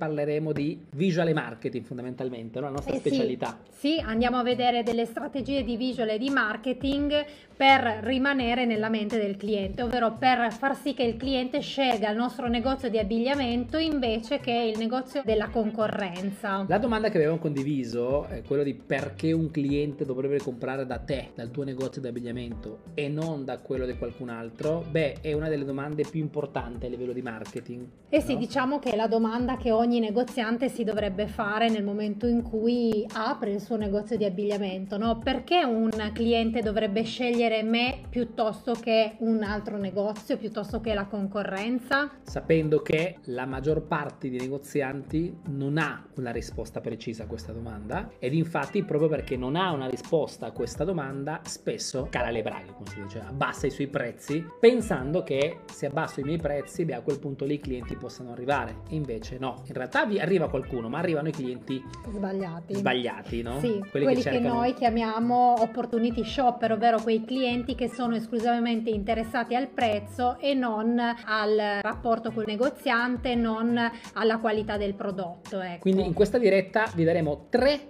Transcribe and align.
parleremo 0.00 0.52
di 0.52 0.80
visual 0.92 1.32
marketing 1.34 1.84
fondamentalmente, 1.84 2.60
no? 2.60 2.66
la 2.66 2.72
nostra 2.72 2.94
eh 2.94 3.00
specialità. 3.00 3.58
Sì, 3.68 3.94
sì, 3.94 4.00
andiamo 4.00 4.38
a 4.38 4.42
vedere 4.44 4.84
delle 4.84 5.04
strategie 5.04 5.64
di 5.64 5.76
visual 5.76 6.10
e 6.10 6.18
di 6.18 6.30
marketing 6.30 7.24
per 7.56 7.98
rimanere 8.02 8.64
nella 8.64 8.88
mente 8.88 9.18
del 9.18 9.36
cliente, 9.36 9.82
ovvero 9.82 10.12
per 10.12 10.52
far 10.52 10.76
sì 10.76 10.94
che 10.94 11.02
il 11.02 11.16
cliente 11.16 11.60
scelga 11.60 12.08
il 12.08 12.16
nostro 12.16 12.48
negozio 12.48 12.88
di 12.88 12.98
abbigliamento 12.98 13.76
invece 13.76 14.38
che 14.38 14.52
il 14.52 14.78
negozio 14.78 15.22
della 15.24 15.48
concorrenza. 15.48 16.64
La 16.68 16.78
domanda 16.78 17.10
che 17.10 17.18
abbiamo 17.18 17.38
condiviso 17.38 18.24
è 18.26 18.42
quella 18.42 18.62
di 18.62 18.74
perché 18.74 19.32
un 19.32 19.50
cliente 19.50 20.06
dovrebbe 20.06 20.38
comprare 20.38 20.86
da 20.86 20.98
te, 20.98 21.32
dal 21.34 21.50
tuo 21.50 21.64
negozio 21.64 22.00
di 22.00 22.06
abbigliamento 22.06 22.78
e 22.94 23.08
non 23.08 23.44
da 23.44 23.58
quello 23.58 23.84
di 23.84 23.98
qualcun 23.98 24.30
altro. 24.30 24.84
Beh, 24.88 25.16
è 25.20 25.32
una 25.34 25.48
delle 25.48 25.64
domande 25.64 26.04
più 26.08 26.20
importanti 26.20 26.86
a 26.86 26.88
livello 26.88 27.12
di 27.12 27.22
marketing. 27.22 27.86
Eh 28.08 28.20
sì, 28.20 28.38
diciamo 28.38 28.78
che 28.78 28.92
è 28.92 28.96
la 28.96 29.08
domanda 29.08 29.56
che 29.56 29.70
ogni 29.80 29.98
negoziante 29.98 30.68
si 30.68 30.84
dovrebbe 30.84 31.26
fare 31.26 31.70
nel 31.70 31.82
momento 31.82 32.26
in 32.26 32.42
cui 32.42 33.04
apre 33.14 33.52
il 33.52 33.60
suo 33.60 33.76
negozio 33.76 34.16
di 34.16 34.24
abbigliamento, 34.24 34.98
no? 34.98 35.18
Perché 35.18 35.64
un 35.64 35.90
cliente 36.12 36.60
dovrebbe 36.60 37.02
scegliere 37.02 37.62
me 37.62 38.02
piuttosto 38.08 38.72
che 38.72 39.16
un 39.18 39.42
altro 39.42 39.78
negozio, 39.78 40.36
piuttosto 40.36 40.80
che 40.80 40.92
la 40.92 41.06
concorrenza? 41.06 42.10
Sapendo 42.22 42.82
che 42.82 43.16
la 43.24 43.46
maggior 43.46 43.82
parte 43.86 44.28
dei 44.28 44.38
negozianti 44.38 45.34
non 45.48 45.78
ha 45.78 46.04
una 46.16 46.30
risposta 46.30 46.80
precisa 46.80 47.24
a 47.24 47.26
questa 47.26 47.52
domanda 47.52 48.10
ed 48.18 48.34
infatti 48.34 48.84
proprio 48.84 49.08
perché 49.08 49.36
non 49.36 49.56
ha 49.56 49.72
una 49.72 49.88
risposta 49.88 50.46
a 50.46 50.50
questa 50.52 50.84
domanda 50.84 51.40
spesso 51.44 52.06
cala 52.10 52.30
le 52.30 52.42
braghe, 52.42 52.72
come 52.74 52.88
si 52.88 53.02
dice, 53.02 53.20
abbassa 53.20 53.66
i 53.66 53.70
suoi 53.70 53.88
prezzi 53.88 54.44
pensando 54.60 55.22
che 55.22 55.60
se 55.72 55.86
abbasso 55.86 56.20
i 56.20 56.24
miei 56.24 56.38
prezzi 56.38 56.84
beh, 56.84 56.94
a 56.94 57.00
quel 57.00 57.18
punto 57.18 57.46
lì 57.46 57.54
i 57.54 57.60
clienti 57.60 57.96
possano 57.96 58.32
arrivare 58.32 58.80
e 58.90 58.94
invece 58.94 59.38
no, 59.38 59.62
in 59.70 59.76
realtà 59.76 60.04
vi 60.04 60.20
arriva 60.20 60.48
qualcuno 60.48 60.88
ma 60.88 60.98
arrivano 60.98 61.28
i 61.28 61.32
clienti 61.32 61.82
sbagliati, 62.08 62.74
sbagliati 62.74 63.42
no? 63.42 63.58
Sì, 63.60 63.82
quelli, 63.90 64.06
quelli 64.06 64.22
che, 64.22 64.30
che 64.30 64.38
noi 64.40 64.74
chiamiamo 64.74 65.54
opportunity 65.60 66.24
shopper, 66.24 66.72
ovvero 66.72 67.00
quei 67.00 67.24
clienti 67.24 67.38
clienti 67.40 67.74
che 67.74 67.88
sono 67.88 68.14
esclusivamente 68.14 68.90
interessati 68.90 69.54
al 69.54 69.68
prezzo 69.68 70.38
e 70.38 70.54
non 70.54 70.98
al 70.98 71.80
rapporto 71.80 72.30
col 72.32 72.44
negoziante, 72.46 73.34
non 73.34 73.78
alla 74.14 74.38
qualità 74.38 74.76
del 74.76 74.94
prodotto. 74.94 75.60
Ecco. 75.60 75.80
Quindi 75.80 76.04
in 76.04 76.12
questa 76.12 76.38
diretta 76.38 76.90
vi 76.94 77.04
daremo 77.04 77.46
tre 77.48 77.88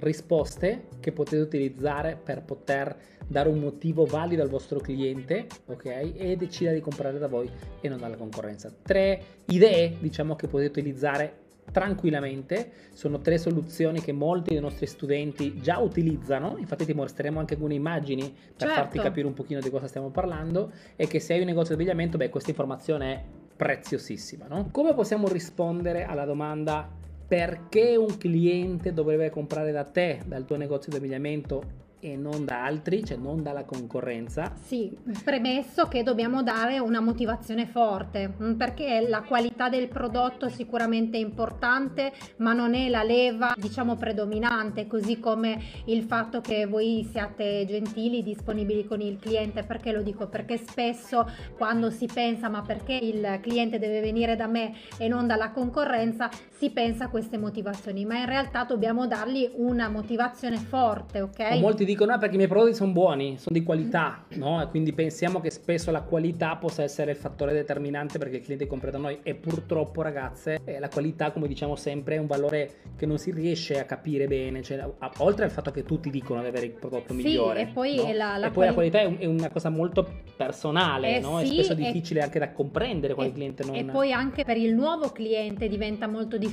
risposte 0.00 0.88
che 1.00 1.12
potete 1.12 1.40
utilizzare 1.42 2.18
per 2.22 2.42
poter 2.42 2.96
dare 3.28 3.48
un 3.48 3.58
motivo 3.58 4.06
valido 4.06 4.42
al 4.42 4.48
vostro 4.48 4.80
cliente, 4.80 5.46
ok? 5.66 5.84
E 6.16 6.36
decidere 6.36 6.76
di 6.76 6.80
comprare 6.80 7.18
da 7.18 7.28
voi 7.28 7.48
e 7.80 7.88
non 7.88 7.98
dalla 7.98 8.16
concorrenza. 8.16 8.72
Tre 8.82 9.22
idee, 9.46 9.96
diciamo, 10.00 10.34
che 10.34 10.48
potete 10.48 10.70
utilizzare 10.80 11.46
tranquillamente. 11.70 12.70
Sono 12.94 13.20
tre 13.20 13.36
soluzioni 13.36 14.00
che 14.00 14.12
molti 14.12 14.50
dei 14.50 14.60
nostri 14.60 14.86
studenti 14.86 15.60
già 15.60 15.78
utilizzano. 15.78 16.56
Infatti, 16.58 16.86
ti 16.86 16.94
mostreremo 16.94 17.38
anche 17.38 17.54
alcune 17.54 17.74
immagini 17.74 18.22
per 18.22 18.66
certo. 18.66 18.74
farti 18.74 18.98
capire 18.98 19.26
un 19.26 19.34
pochino 19.34 19.60
di 19.60 19.68
cosa 19.70 19.86
stiamo 19.86 20.08
parlando. 20.08 20.72
E 20.96 21.06
che 21.06 21.20
se 21.20 21.34
hai 21.34 21.40
un 21.40 21.46
negozio 21.46 21.76
di 21.76 21.82
abbigliamento, 21.82 22.16
beh, 22.16 22.30
questa 22.30 22.50
informazione 22.50 23.12
è 23.12 23.22
preziosissima, 23.54 24.46
no? 24.48 24.68
Come 24.72 24.94
possiamo 24.94 25.28
rispondere 25.28 26.04
alla 26.04 26.24
domanda 26.24 26.88
perché 27.28 27.94
un 27.94 28.16
cliente 28.16 28.94
dovrebbe 28.94 29.28
comprare 29.28 29.70
da 29.70 29.84
te, 29.84 30.20
dal 30.24 30.46
tuo 30.46 30.56
negozio 30.56 30.90
di 30.90 30.96
abbigliamento 30.96 31.86
e 32.00 32.16
non 32.16 32.44
da 32.44 32.64
altri, 32.64 33.04
cioè 33.04 33.16
non 33.16 33.42
dalla 33.42 33.64
concorrenza. 33.64 34.52
Sì, 34.60 34.96
premesso 35.24 35.86
che 35.88 36.02
dobbiamo 36.02 36.42
dare 36.42 36.78
una 36.78 37.00
motivazione 37.00 37.66
forte, 37.66 38.34
mm, 38.40 38.52
perché 38.54 39.04
la 39.08 39.22
qualità 39.22 39.68
del 39.68 39.88
prodotto 39.88 40.46
è 40.46 40.50
sicuramente 40.50 41.16
importante, 41.16 42.12
ma 42.36 42.52
non 42.52 42.74
è 42.74 42.88
la 42.88 43.02
leva, 43.02 43.54
diciamo, 43.56 43.96
predominante, 43.96 44.86
così 44.86 45.18
come 45.18 45.60
il 45.86 46.02
fatto 46.02 46.40
che 46.40 46.66
voi 46.66 47.06
siate 47.10 47.64
gentili, 47.66 48.22
disponibili 48.22 48.84
con 48.84 49.00
il 49.00 49.18
cliente. 49.18 49.64
Perché 49.64 49.92
lo 49.92 50.02
dico? 50.02 50.28
Perché 50.28 50.56
spesso 50.58 51.28
quando 51.56 51.90
si 51.90 52.06
pensa 52.06 52.48
ma 52.48 52.62
perché 52.62 52.92
il 52.92 53.38
cliente 53.42 53.78
deve 53.78 54.00
venire 54.00 54.36
da 54.36 54.46
me 54.46 54.74
e 54.98 55.08
non 55.08 55.26
dalla 55.26 55.50
concorrenza, 55.50 56.30
si 56.58 56.70
pensa 56.70 57.04
a 57.04 57.08
queste 57.08 57.38
motivazioni, 57.38 58.04
ma 58.04 58.18
in 58.18 58.26
realtà 58.26 58.64
dobbiamo 58.64 59.06
dargli 59.06 59.48
una 59.54 59.88
motivazione 59.88 60.56
forte, 60.56 61.20
ok? 61.20 61.50
O 61.52 61.58
molti 61.60 61.84
dicono 61.84 62.12
ah, 62.12 62.18
perché 62.18 62.34
i 62.34 62.36
miei 62.36 62.48
prodotti 62.48 62.74
sono 62.74 62.90
buoni, 62.90 63.38
sono 63.38 63.56
di 63.56 63.62
qualità, 63.62 64.24
no? 64.30 64.60
E 64.60 64.66
quindi 64.66 64.92
pensiamo 64.92 65.40
che 65.40 65.50
spesso 65.50 65.92
la 65.92 66.00
qualità 66.00 66.56
possa 66.56 66.82
essere 66.82 67.12
il 67.12 67.16
fattore 67.16 67.52
determinante 67.52 68.18
perché 68.18 68.38
il 68.38 68.42
cliente 68.42 68.66
compra 68.66 68.90
da 68.90 68.98
noi 68.98 69.20
e 69.22 69.36
purtroppo 69.36 70.02
ragazze 70.02 70.60
eh, 70.64 70.80
la 70.80 70.88
qualità 70.88 71.30
come 71.30 71.46
diciamo 71.46 71.76
sempre 71.76 72.16
è 72.16 72.18
un 72.18 72.26
valore 72.26 72.70
che 72.96 73.06
non 73.06 73.18
si 73.18 73.30
riesce 73.30 73.78
a 73.78 73.84
capire 73.84 74.26
bene, 74.26 74.60
cioè, 74.60 74.78
a, 74.78 75.12
oltre 75.18 75.44
al 75.44 75.52
fatto 75.52 75.70
che 75.70 75.84
tutti 75.84 76.10
dicono 76.10 76.40
di 76.40 76.48
avere 76.48 76.66
il 76.66 76.72
prodotto 76.72 77.14
sì, 77.14 77.22
migliore. 77.22 77.60
E 77.60 77.66
poi, 77.66 77.96
no? 77.98 78.12
la, 78.14 78.36
la, 78.36 78.46
e 78.48 78.50
poi 78.50 78.52
quali... 78.52 78.66
la, 78.66 78.74
qualità 78.74 78.98
è, 78.98 79.04
un, 79.04 79.16
è, 79.20 79.26
una 79.26 79.48
cosa 79.50 79.68
molto 79.68 80.04
personale, 80.36 81.18
eh, 81.18 81.20
no? 81.20 81.38
Sì, 81.38 81.44
è 81.44 81.62
spesso 81.62 81.74
difficile 81.74 82.20
anche 82.20 82.40
da 82.40 82.50
comprendere 82.50 83.14
quale 83.14 83.28
e, 83.28 83.32
cliente 83.32 83.64
non... 83.64 83.76
E 83.76 83.84
poi 83.84 84.12
anche 84.12 84.44
per 84.44 84.56
il 84.56 84.74
nuovo 84.74 85.10
cliente 85.10 85.68
diventa 85.68 86.08
molto 86.08 86.36
difficile 86.36 86.46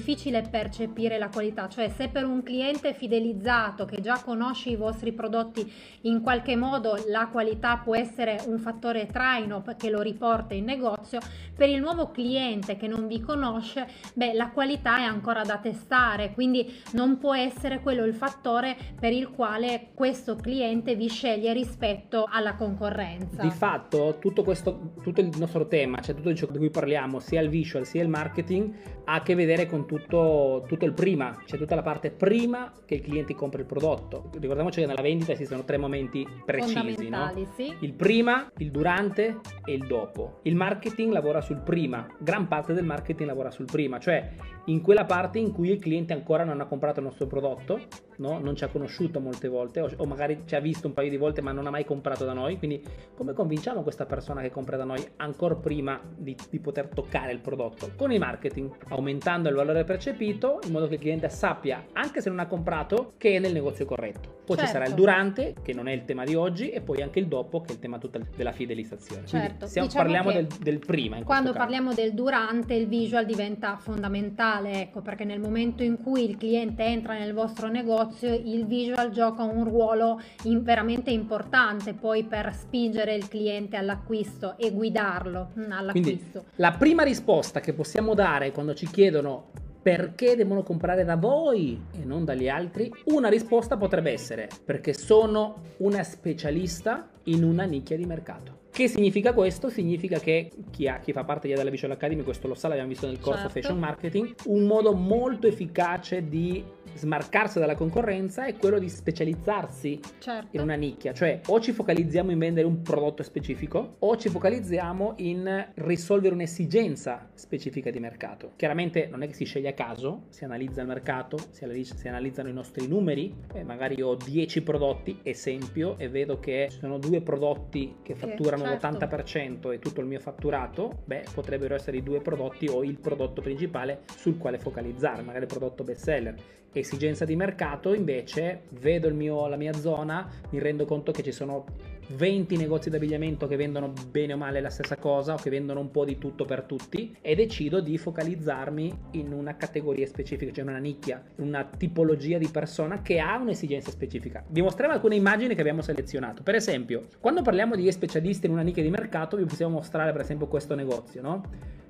percepire 0.49 1.17
la 1.17 1.29
qualità, 1.29 1.67
cioè 1.67 1.89
se 1.89 2.07
per 2.07 2.25
un 2.25 2.43
cliente 2.43 2.93
fidelizzato 2.93 3.85
che 3.85 4.01
già 4.01 4.21
conosce 4.23 4.69
i 4.69 4.75
vostri 4.75 5.11
prodotti 5.11 5.71
in 6.01 6.21
qualche 6.21 6.55
modo 6.55 6.97
la 7.07 7.27
qualità 7.27 7.77
può 7.77 7.95
essere 7.95 8.41
un 8.47 8.59
fattore 8.59 9.05
traino 9.07 9.63
che 9.77 9.89
lo 9.89 10.01
riporta 10.01 10.53
in 10.53 10.65
negozio, 10.65 11.19
per 11.55 11.69
il 11.69 11.79
nuovo 11.79 12.11
cliente 12.11 12.77
che 12.77 12.87
non 12.87 13.07
vi 13.07 13.19
conosce, 13.19 13.87
beh, 14.13 14.33
la 14.33 14.49
qualità 14.49 14.97
è 14.97 15.03
ancora 15.03 15.43
da 15.43 15.57
testare, 15.57 16.33
quindi 16.33 16.71
non 16.93 17.17
può 17.17 17.35
essere 17.35 17.79
quello 17.79 18.05
il 18.05 18.13
fattore 18.13 18.75
per 18.99 19.11
il 19.13 19.29
quale 19.29 19.89
questo 19.93 20.35
cliente 20.35 20.95
vi 20.95 21.07
sceglie 21.07 21.53
rispetto 21.53 22.27
alla 22.29 22.55
concorrenza. 22.55 23.41
Di 23.41 23.51
fatto, 23.51 24.17
tutto 24.19 24.43
questo, 24.43 24.93
tutto 25.01 25.21
il 25.21 25.29
nostro 25.37 25.67
tema, 25.67 25.99
cioè 25.99 26.15
tutto 26.15 26.33
ciò 26.33 26.47
di 26.47 26.57
cui 26.57 26.69
parliamo, 26.69 27.19
sia 27.19 27.41
il 27.41 27.49
visual 27.49 27.85
sia 27.85 28.01
il 28.01 28.09
marketing, 28.09 28.73
ha 29.05 29.13
a 29.15 29.21
che 29.21 29.35
vedere 29.35 29.67
con 29.67 29.85
tutto, 29.85 30.63
tutto 30.67 30.85
il 30.85 30.93
prima, 30.93 31.41
cioè 31.45 31.57
tutta 31.57 31.75
la 31.75 31.81
parte 31.81 32.11
prima 32.11 32.71
che 32.85 32.95
il 32.95 33.01
cliente 33.01 33.33
compra 33.35 33.59
il 33.59 33.65
prodotto. 33.65 34.29
Ricordiamoci 34.39 34.81
che 34.81 34.87
nella 34.87 35.01
vendita 35.01 35.31
esistono 35.31 35.63
tre 35.63 35.77
momenti 35.77 36.27
precisi. 36.45 37.09
No? 37.09 37.31
Sì. 37.55 37.73
Il 37.79 37.93
prima, 37.93 38.51
il 38.57 38.71
durante 38.71 39.39
e 39.63 39.73
il 39.73 39.85
dopo. 39.85 40.39
Il 40.43 40.55
marketing 40.55 41.11
lavora 41.11 41.41
sul 41.41 41.61
prima, 41.61 42.07
gran 42.19 42.47
parte 42.47 42.73
del 42.73 42.83
marketing 42.83 43.29
lavora 43.29 43.51
sul 43.51 43.65
prima, 43.65 43.99
cioè 43.99 44.31
in 44.65 44.81
quella 44.81 45.05
parte 45.05 45.39
in 45.39 45.51
cui 45.51 45.69
il 45.69 45.79
cliente 45.79 46.13
ancora 46.13 46.43
non 46.43 46.59
ha 46.59 46.65
comprato 46.65 46.99
il 46.99 47.05
nostro 47.05 47.27
prodotto, 47.27 47.79
no? 48.17 48.39
non 48.39 48.55
ci 48.55 48.63
ha 48.63 48.67
conosciuto 48.67 49.19
molte 49.19 49.47
volte 49.47 49.81
o, 49.81 50.05
magari 50.05 50.43
ci 50.45 50.55
ha 50.55 50.59
visto 50.59 50.87
un 50.87 50.93
paio 50.93 51.09
di 51.09 51.17
volte 51.17 51.41
ma 51.41 51.51
non 51.51 51.67
ha 51.67 51.69
mai 51.69 51.85
comprato 51.85 52.25
da 52.25 52.33
noi, 52.33 52.57
quindi 52.57 52.83
come 53.15 53.33
convinciamo 53.33 53.81
questa 53.81 54.05
persona 54.05 54.41
che 54.41 54.51
compra 54.51 54.77
da 54.77 54.83
noi 54.83 55.05
ancora 55.17 55.55
prima 55.55 55.99
di, 56.15 56.35
di 56.49 56.59
poter 56.59 56.87
toccare 56.87 57.31
il 57.31 57.39
prodotto? 57.39 57.91
Con 57.95 58.11
il 58.11 58.19
marketing, 58.19 58.71
aumentando 58.89 59.49
il 59.49 59.55
valore 59.55 59.83
percepito 59.83 60.59
in 60.65 60.71
modo 60.71 60.87
che 60.87 60.95
il 60.95 60.99
cliente 60.99 61.29
sappia, 61.29 61.85
anche 61.93 62.21
se 62.21 62.29
non 62.29 62.39
ha 62.39 62.47
comprato, 62.47 63.13
che 63.17 63.35
è 63.35 63.39
nel 63.39 63.53
negozio 63.53 63.85
corretto. 63.85 64.34
Poi 64.45 64.57
certo. 64.57 64.65
ci 64.65 64.71
sarà 64.71 64.83
il 64.85 64.91
certo. 64.91 65.03
durante, 65.03 65.55
che 65.63 65.73
non 65.73 65.87
è 65.87 65.91
il 65.91 66.05
tema 66.05 66.23
di 66.23 66.35
oggi, 66.35 66.69
e 66.69 66.81
poi 66.81 67.01
anche 67.01 67.19
il 67.19 67.27
dopo, 67.27 67.61
che 67.61 67.69
è 67.69 67.73
il 67.73 67.79
tema 67.79 67.97
tutta 67.97 68.19
della 68.35 68.51
fidelizzazione. 68.51 69.25
Certo. 69.25 69.65
Stiamo, 69.65 69.87
diciamo 69.87 70.03
parliamo 70.03 70.31
del, 70.31 70.47
del, 70.61 70.79
prima. 70.79 71.21
quando 71.23 71.51
parliamo 71.51 71.93
del 71.93 72.13
durante, 72.13 72.75
il 72.75 72.87
visual 72.87 73.25
diventa 73.25 73.77
fondamentale, 73.77 74.81
ecco, 74.83 75.01
perché 75.01 75.23
nel 75.25 75.39
momento 75.39 75.83
in 75.83 76.01
cui 76.01 76.29
il 76.29 76.37
cliente 76.37 76.83
entra 76.83 77.17
nel 77.17 77.33
vostro 77.33 77.67
negozio, 77.67 78.33
il 78.33 78.65
visual 78.65 79.09
gioca 79.09 79.43
un 79.43 79.63
ruolo 79.63 80.21
in, 80.43 80.63
veramente 80.63 81.09
importante 81.09 81.93
poi 81.93 82.23
per 82.23 82.53
spingere 82.53 83.15
il 83.15 83.27
cliente 83.27 83.77
all'acquisto 83.77 84.57
e 84.57 84.71
guidarlo 84.71 85.51
mm, 85.57 85.71
all'acquisto. 85.71 86.39
Quindi, 86.39 86.49
la 86.55 86.71
prima 86.71 87.03
risposta 87.03 87.59
che 87.59 87.73
possiamo 87.73 88.13
dare 88.13 88.51
quando 88.51 88.73
ci 88.75 88.87
chiedono 88.87 89.63
perché 89.85 90.35
devono 90.35 90.63
comprare 90.63 91.03
da 91.03 91.15
voi 91.15 91.79
e 91.93 92.03
non 92.03 92.25
dagli 92.25 92.49
altri? 92.49 92.91
Una 93.03 93.29
risposta 93.29 93.77
potrebbe 93.77 94.11
essere 94.11 94.49
perché 94.65 94.95
sono 94.95 95.61
una 95.77 96.01
specialista 96.01 97.11
in 97.25 97.43
una 97.43 97.65
nicchia 97.65 97.95
di 97.95 98.07
mercato. 98.07 98.61
Che 98.71 98.87
significa 98.87 99.31
questo? 99.33 99.69
Significa 99.69 100.17
che 100.17 100.49
chi, 100.71 100.87
ha, 100.87 100.97
chi 100.97 101.13
fa 101.13 101.23
parte 101.23 101.47
della 101.47 101.69
Visual 101.69 101.91
Academy, 101.91 102.23
questo 102.23 102.47
lo 102.47 102.55
sa, 102.55 102.67
l'abbiamo 102.67 102.89
visto 102.89 103.05
nel 103.05 103.19
corso 103.19 103.41
certo. 103.41 103.59
Fashion 103.59 103.77
Marketing, 103.77 104.33
un 104.45 104.63
modo 104.65 104.91
molto 104.93 105.45
efficace 105.45 106.27
di 106.27 106.63
smarcarsi 106.93 107.59
dalla 107.59 107.75
concorrenza 107.75 108.45
è 108.45 108.55
quello 108.55 108.79
di 108.79 108.89
specializzarsi 108.89 109.99
certo. 110.19 110.47
in 110.51 110.61
una 110.61 110.75
nicchia, 110.75 111.13
cioè 111.13 111.41
o 111.47 111.59
ci 111.59 111.71
focalizziamo 111.71 112.31
in 112.31 112.39
vendere 112.39 112.67
un 112.67 112.81
prodotto 112.81 113.23
specifico 113.23 113.95
o 113.99 114.17
ci 114.17 114.29
focalizziamo 114.29 115.15
in 115.17 115.67
risolvere 115.75 116.33
un'esigenza 116.33 117.29
specifica 117.33 117.89
di 117.89 117.99
mercato. 117.99 118.51
Chiaramente 118.55 119.07
non 119.09 119.23
è 119.23 119.27
che 119.27 119.33
si 119.33 119.45
sceglie 119.45 119.69
a 119.69 119.73
caso, 119.73 120.23
si 120.29 120.43
analizza 120.43 120.81
il 120.81 120.87
mercato, 120.87 121.37
si, 121.51 121.63
analizza, 121.63 121.95
si 121.95 122.07
analizzano 122.07 122.49
i 122.49 122.53
nostri 122.53 122.87
numeri, 122.87 123.33
eh, 123.53 123.63
magari 123.63 124.01
ho 124.01 124.15
10 124.15 124.61
prodotti, 124.61 125.19
esempio, 125.23 125.97
e 125.97 126.09
vedo 126.09 126.39
che 126.39 126.67
ci 126.71 126.79
sono 126.79 126.97
due 126.97 127.21
prodotti 127.21 127.97
che 128.01 128.15
fatturano 128.15 128.63
certo. 128.63 128.87
l'80% 128.87 129.71
e 129.71 129.79
tutto 129.79 130.01
il 130.01 130.07
mio 130.07 130.19
fatturato, 130.19 131.03
beh, 131.05 131.25
potrebbero 131.33 131.75
essere 131.75 131.97
i 131.97 132.03
due 132.03 132.21
prodotti 132.21 132.67
o 132.67 132.83
il 132.83 132.97
prodotto 132.99 133.41
principale 133.41 134.01
sul 134.15 134.37
quale 134.37 134.57
focalizzare, 134.57 135.21
magari 135.21 135.43
il 135.43 135.49
prodotto 135.49 135.83
best 135.83 136.03
seller 136.03 136.35
esigenza 136.79 137.25
di 137.25 137.35
mercato, 137.35 137.93
invece 137.93 138.63
vedo 138.79 139.13
mio, 139.13 139.47
la 139.47 139.55
mia 139.55 139.73
zona, 139.73 140.29
mi 140.49 140.59
rendo 140.59 140.85
conto 140.85 141.11
che 141.11 141.23
ci 141.23 141.31
sono 141.31 141.65
20 142.07 142.55
negozi 142.57 142.89
d'abbigliamento 142.89 143.47
che 143.47 143.55
vendono 143.55 143.91
bene 144.11 144.33
o 144.33 144.37
male 144.37 144.61
la 144.61 144.69
stessa 144.69 144.97
cosa 144.97 145.33
o 145.33 145.37
che 145.37 145.49
vendono 145.49 145.79
un 145.79 145.89
po' 145.89 146.05
di 146.05 146.17
tutto 146.17 146.45
per 146.45 146.63
tutti 146.63 147.15
e 147.21 147.35
decido 147.35 147.79
di 147.79 147.97
focalizzarmi 147.97 148.93
in 149.11 149.31
una 149.31 149.55
categoria 149.55 150.05
specifica, 150.05 150.51
cioè 150.51 150.65
una 150.65 150.77
nicchia, 150.77 151.23
una 151.37 151.63
tipologia 151.65 152.37
di 152.37 152.47
persona 152.47 153.01
che 153.01 153.19
ha 153.19 153.37
un'esigenza 153.37 153.89
specifica. 153.89 154.43
Vi 154.47 154.61
mostriamo 154.61 154.93
alcune 154.93 155.15
immagini 155.15 155.55
che 155.55 155.61
abbiamo 155.61 155.81
selezionato. 155.81 156.43
Per 156.43 156.55
esempio, 156.55 157.07
quando 157.19 157.41
parliamo 157.41 157.75
di 157.75 157.91
specialisti 157.91 158.45
in 158.45 158.51
una 158.51 158.61
nicchia 158.61 158.83
di 158.83 158.89
mercato, 158.89 159.37
vi 159.37 159.45
possiamo 159.45 159.75
mostrare 159.75 160.11
per 160.11 160.21
esempio 160.21 160.47
questo 160.47 160.75
negozio, 160.75 161.21
no? 161.21 161.43